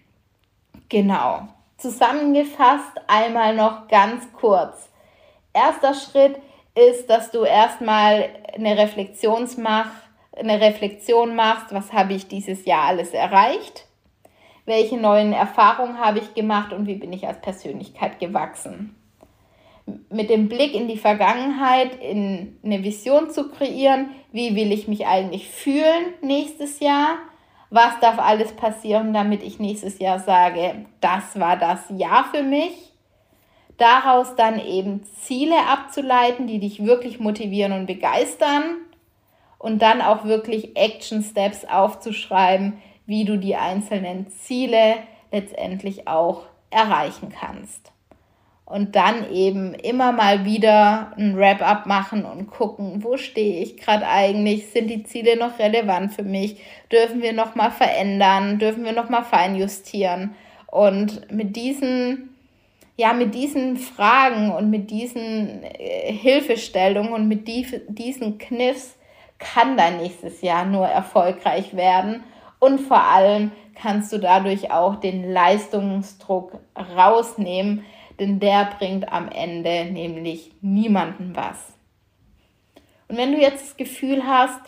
Genau. 0.89 1.49
Zusammengefasst 1.79 3.01
einmal 3.09 3.57
noch 3.57 3.89
ganz 3.89 4.31
kurz. 4.35 4.91
Erster 5.53 5.95
Schritt 5.95 6.37
ist, 6.75 7.11
dass 7.11 7.31
du 7.31 7.45
erstmal 7.45 8.29
eine, 8.55 8.77
Reflexionsmach, 8.79 9.91
eine 10.37 10.61
Reflexion 10.61 11.35
machst, 11.35 11.75
was 11.75 11.93
habe 11.93 12.15
ich 12.15 12.29
dieses 12.29 12.65
Jahr 12.65 12.85
alles 12.85 13.11
erreicht, 13.11 13.87
welche 14.65 14.97
neuen 14.97 15.33
Erfahrungen 15.33 15.99
habe 15.99 16.21
ich 16.21 16.35
gemacht 16.35 16.73
und 16.73 16.87
wie 16.87 16.95
bin 16.95 17.13
ich 17.13 17.27
als 17.27 17.41
Persönlichkeit 17.41 18.19
gewachsen. 18.19 18.95
Mit 20.11 20.31
dem 20.31 20.49
Blick 20.49 20.75
in 20.75 20.89
die 20.89 20.97
Vergangenheit 20.97 21.91
in 22.01 22.59
eine 22.65 22.83
Vision 22.83 23.31
zu 23.31 23.51
kreieren, 23.51 24.11
wie 24.33 24.55
will 24.55 24.73
ich 24.73 24.89
mich 24.89 25.07
eigentlich 25.07 25.49
fühlen 25.49 26.15
nächstes 26.21 26.81
Jahr, 26.81 27.17
was 27.71 27.99
darf 28.01 28.19
alles 28.19 28.53
passieren, 28.53 29.15
damit 29.15 29.43
ich 29.43 29.59
nächstes 29.59 29.99
Jahr 29.99 30.19
sage, 30.19 30.87
das 31.01 31.39
war 31.39 31.57
das 31.57 31.81
Jahr 31.91 32.25
für 32.33 32.43
mich 32.43 32.93
daraus 33.83 34.37
dann 34.37 34.61
eben 34.61 35.03
Ziele 35.21 35.57
abzuleiten, 35.69 36.47
die 36.47 36.61
dich 36.61 36.85
wirklich 36.85 37.19
motivieren 37.19 37.73
und 37.73 37.87
begeistern 37.87 38.77
und 39.59 39.83
dann 39.83 40.01
auch 40.01 40.25
wirklich 40.25 40.77
Action 40.77 41.23
Steps 41.23 41.65
aufzuschreiben, 41.65 42.81
wie 43.07 43.25
du 43.25 43.39
die 43.39 43.57
einzelnen 43.57 44.31
Ziele 44.31 44.97
letztendlich 45.31 46.07
auch 46.07 46.47
erreichen 46.71 47.31
kannst. 47.31 47.92
Und 48.73 48.97
dann 48.97 49.31
eben 49.31 49.75
immer 49.75 50.13
mal 50.13 50.47
wieder 50.47 51.13
ein 51.19 51.37
Wrap-up 51.37 51.85
machen 51.85 52.25
und 52.25 52.47
gucken, 52.47 53.05
wo 53.05 53.19
stehe 53.19 53.63
ich 53.63 53.77
gerade 53.77 54.09
eigentlich? 54.09 54.69
Sind 54.69 54.89
die 54.89 55.03
Ziele 55.03 55.37
noch 55.37 55.59
relevant 55.59 56.15
für 56.15 56.23
mich? 56.23 56.57
Dürfen 56.91 57.21
wir 57.21 57.35
noch 57.35 57.55
mal 57.55 57.71
verändern? 57.71 58.59
Dürfen 58.59 58.87
wir 58.87 58.93
noch 58.93 59.11
mal 59.11 59.25
feinjustieren? 59.25 60.35
Und 60.69 61.31
mit 61.31 61.55
diesen 61.55 62.31
ja, 62.97 63.13
mit 63.13 63.35
diesen 63.35 63.77
Fragen 63.77 64.53
und 64.53 64.71
mit 64.71 64.91
diesen 64.91 65.65
äh, 65.65 66.11
Hilfestellungen 66.11 67.13
und 67.13 67.29
mit 67.29 67.49
die, 67.49 67.67
diesen 67.89 68.39
Kniffs 68.39 68.97
kann 69.39 69.77
dein 69.77 69.99
nächstes 69.99 70.41
Jahr 70.41 70.65
nur 70.65 70.87
erfolgreich 70.87 71.77
werden. 71.77 72.23
Und 72.59 72.81
vor 72.81 73.03
allem 73.03 73.53
kannst 73.75 74.15
du 74.15 74.19
dadurch 74.19 74.71
auch 74.71 74.97
den 74.97 75.31
Leistungsdruck 75.31 76.59
rausnehmen, 76.97 77.85
denn 78.23 78.39
der 78.39 78.71
bringt 78.79 79.13
am 79.13 79.29
Ende 79.29 79.87
nämlich 79.87 80.53
niemanden 80.61 81.35
was. 81.35 81.75
Und 83.09 83.17
wenn 83.17 83.33
du 83.33 83.41
jetzt 83.41 83.63
das 83.63 83.77
Gefühl 83.77 84.25
hast, 84.27 84.61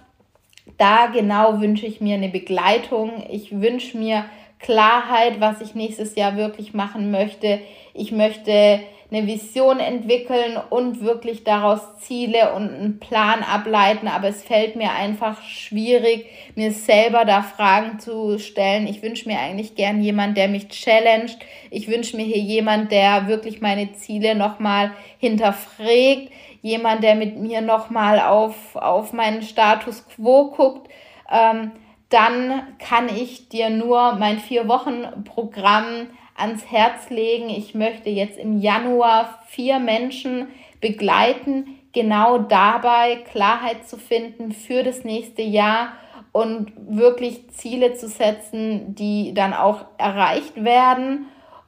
da 0.76 1.06
genau 1.06 1.60
wünsche 1.60 1.86
ich 1.86 2.00
mir 2.00 2.16
eine 2.16 2.28
Begleitung, 2.28 3.24
ich 3.30 3.60
wünsche 3.60 3.96
mir 3.96 4.24
Klarheit, 4.58 5.40
was 5.40 5.60
ich 5.60 5.74
nächstes 5.74 6.16
Jahr 6.16 6.36
wirklich 6.36 6.74
machen 6.74 7.10
möchte. 7.10 7.60
Ich 7.92 8.12
möchte 8.12 8.80
eine 9.14 9.28
Vision 9.28 9.78
entwickeln 9.78 10.58
und 10.70 11.00
wirklich 11.00 11.44
daraus 11.44 11.80
Ziele 12.00 12.52
und 12.54 12.74
einen 12.74 12.98
Plan 12.98 13.42
ableiten, 13.42 14.08
aber 14.08 14.28
es 14.28 14.42
fällt 14.42 14.74
mir 14.74 14.90
einfach 14.90 15.40
schwierig, 15.42 16.26
mir 16.56 16.72
selber 16.72 17.24
da 17.24 17.42
Fragen 17.42 18.00
zu 18.00 18.38
stellen. 18.38 18.88
Ich 18.88 19.02
wünsche 19.02 19.28
mir 19.28 19.38
eigentlich 19.38 19.76
gern 19.76 20.02
jemand, 20.02 20.36
der 20.36 20.48
mich 20.48 20.68
challenged. 20.68 21.38
Ich 21.70 21.86
wünsche 21.88 22.16
mir 22.16 22.24
hier 22.24 22.40
jemand, 22.40 22.90
der 22.90 23.28
wirklich 23.28 23.60
meine 23.60 23.92
Ziele 23.92 24.34
nochmal 24.34 24.90
hinterfragt, 25.18 26.30
jemand, 26.62 27.04
der 27.04 27.14
mit 27.14 27.38
mir 27.38 27.60
nochmal 27.60 28.18
auf, 28.18 28.74
auf 28.74 29.12
meinen 29.12 29.42
Status 29.42 30.06
quo 30.08 30.50
guckt. 30.50 30.90
Ähm, 31.30 31.70
dann 32.08 32.62
kann 32.78 33.08
ich 33.08 33.48
dir 33.48 33.70
nur 33.70 34.16
mein 34.16 34.38
Vier-Wochen-Programm 34.38 36.08
ans 36.34 36.64
Herz 36.70 37.10
legen. 37.10 37.48
Ich 37.48 37.74
möchte 37.74 38.10
jetzt 38.10 38.38
im 38.38 38.60
Januar 38.60 39.40
vier 39.48 39.78
Menschen 39.78 40.48
begleiten, 40.80 41.78
genau 41.92 42.38
dabei 42.38 43.16
Klarheit 43.30 43.86
zu 43.88 43.96
finden 43.96 44.52
für 44.52 44.82
das 44.82 45.04
nächste 45.04 45.42
Jahr 45.42 45.92
und 46.32 46.72
wirklich 46.76 47.48
Ziele 47.50 47.94
zu 47.94 48.08
setzen, 48.08 48.94
die 48.94 49.32
dann 49.34 49.54
auch 49.54 49.84
erreicht 49.98 50.62
werden. 50.62 51.26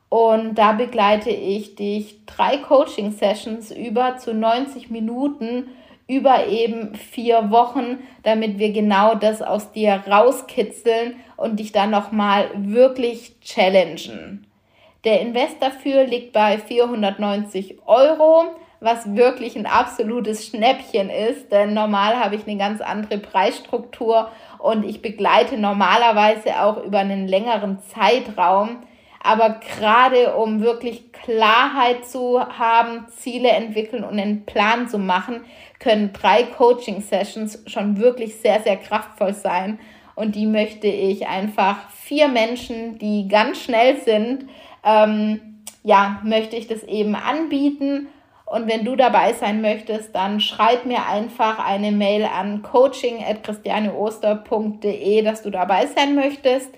Und 0.08 0.56
da 0.56 0.72
begleite 0.72 1.30
ich 1.30 1.76
dich 1.76 2.24
drei 2.26 2.58
Coaching-Sessions 2.58 3.70
über 3.70 4.16
zu 4.18 4.34
90 4.34 4.90
Minuten 4.90 5.68
über 6.08 6.46
eben 6.46 6.94
vier 6.94 7.50
Wochen, 7.50 7.98
damit 8.22 8.58
wir 8.58 8.72
genau 8.72 9.14
das 9.14 9.42
aus 9.42 9.72
dir 9.72 10.04
rauskitzeln 10.06 11.16
und 11.36 11.58
dich 11.58 11.72
dann 11.72 11.90
nochmal 11.90 12.48
wirklich 12.54 13.40
challengen. 13.40 14.46
Der 15.06 15.20
Invest 15.20 15.58
dafür 15.60 16.02
liegt 16.02 16.32
bei 16.32 16.58
490 16.58 17.76
Euro, 17.86 18.46
was 18.80 19.14
wirklich 19.14 19.54
ein 19.54 19.66
absolutes 19.66 20.48
Schnäppchen 20.48 21.10
ist, 21.10 21.52
denn 21.52 21.74
normal 21.74 22.18
habe 22.18 22.34
ich 22.34 22.44
eine 22.44 22.58
ganz 22.58 22.80
andere 22.80 23.18
Preisstruktur 23.18 24.32
und 24.58 24.84
ich 24.84 25.02
begleite 25.02 25.58
normalerweise 25.58 26.60
auch 26.60 26.82
über 26.82 26.98
einen 26.98 27.28
längeren 27.28 27.78
Zeitraum. 27.78 28.78
Aber 29.22 29.60
gerade 29.60 30.34
um 30.34 30.60
wirklich 30.60 31.12
Klarheit 31.12 32.04
zu 32.04 32.40
haben, 32.40 33.06
Ziele 33.16 33.50
entwickeln 33.50 34.02
und 34.02 34.18
einen 34.18 34.44
Plan 34.44 34.88
zu 34.88 34.98
machen, 34.98 35.44
können 35.78 36.12
drei 36.12 36.42
Coaching-Sessions 36.42 37.62
schon 37.68 38.00
wirklich 38.00 38.40
sehr, 38.40 38.60
sehr 38.60 38.76
kraftvoll 38.76 39.34
sein. 39.34 39.78
Und 40.16 40.34
die 40.34 40.46
möchte 40.46 40.88
ich 40.88 41.28
einfach 41.28 41.90
vier 41.90 42.26
Menschen, 42.26 42.98
die 42.98 43.28
ganz 43.28 43.62
schnell 43.62 44.00
sind, 44.00 44.46
ähm, 44.86 45.62
ja, 45.82 46.20
möchte 46.24 46.56
ich 46.56 46.66
das 46.66 46.82
eben 46.84 47.14
anbieten. 47.14 48.08
Und 48.46 48.68
wenn 48.68 48.84
du 48.84 48.96
dabei 48.96 49.32
sein 49.32 49.60
möchtest, 49.60 50.14
dann 50.14 50.40
schreib 50.40 50.86
mir 50.86 51.06
einfach 51.06 51.58
eine 51.58 51.92
Mail 51.92 52.24
an 52.24 52.62
coaching.christianeoster.de, 52.62 55.22
dass 55.22 55.42
du 55.42 55.50
dabei 55.50 55.86
sein 55.86 56.14
möchtest 56.14 56.70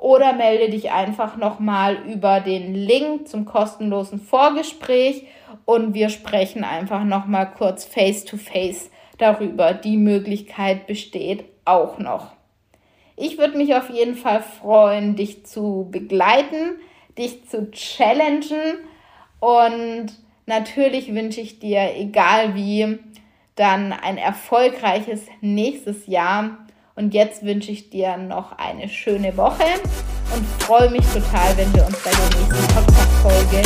oder 0.00 0.32
melde 0.32 0.70
dich 0.70 0.92
einfach 0.92 1.36
nochmal 1.36 1.98
über 2.10 2.40
den 2.40 2.74
Link 2.74 3.28
zum 3.28 3.44
kostenlosen 3.44 4.18
Vorgespräch 4.18 5.26
und 5.66 5.92
wir 5.92 6.08
sprechen 6.08 6.64
einfach 6.64 7.04
nochmal 7.04 7.50
kurz 7.50 7.84
face 7.84 8.24
to 8.24 8.38
face 8.38 8.90
darüber. 9.18 9.74
Die 9.74 9.98
Möglichkeit 9.98 10.86
besteht 10.86 11.44
auch 11.66 11.98
noch. 11.98 12.32
Ich 13.16 13.36
würde 13.36 13.58
mich 13.58 13.74
auf 13.74 13.90
jeden 13.90 14.14
Fall 14.14 14.42
freuen, 14.42 15.16
dich 15.16 15.44
zu 15.44 15.88
begleiten, 15.90 16.78
dich 17.20 17.48
zu 17.48 17.70
challengen. 17.70 18.78
Und 19.38 20.08
natürlich 20.46 21.14
wünsche 21.14 21.40
ich 21.40 21.60
dir, 21.60 21.94
egal 21.94 22.54
wie, 22.54 22.98
dann 23.54 23.92
ein 23.92 24.18
erfolgreiches 24.18 25.22
nächstes 25.40 26.06
Jahr. 26.06 26.58
Und 26.96 27.14
jetzt 27.14 27.44
wünsche 27.44 27.70
ich 27.70 27.90
dir 27.90 28.16
noch 28.16 28.58
eine 28.58 28.88
schöne 28.88 29.36
Woche 29.36 29.64
und 30.34 30.46
freue 30.62 30.90
mich 30.90 31.06
total, 31.06 31.56
wenn 31.56 31.72
wir 31.74 31.86
uns 31.86 32.02
bei 32.02 32.10
der 32.10 32.40
nächsten 32.40 32.74
Podcast-Folge 32.74 33.62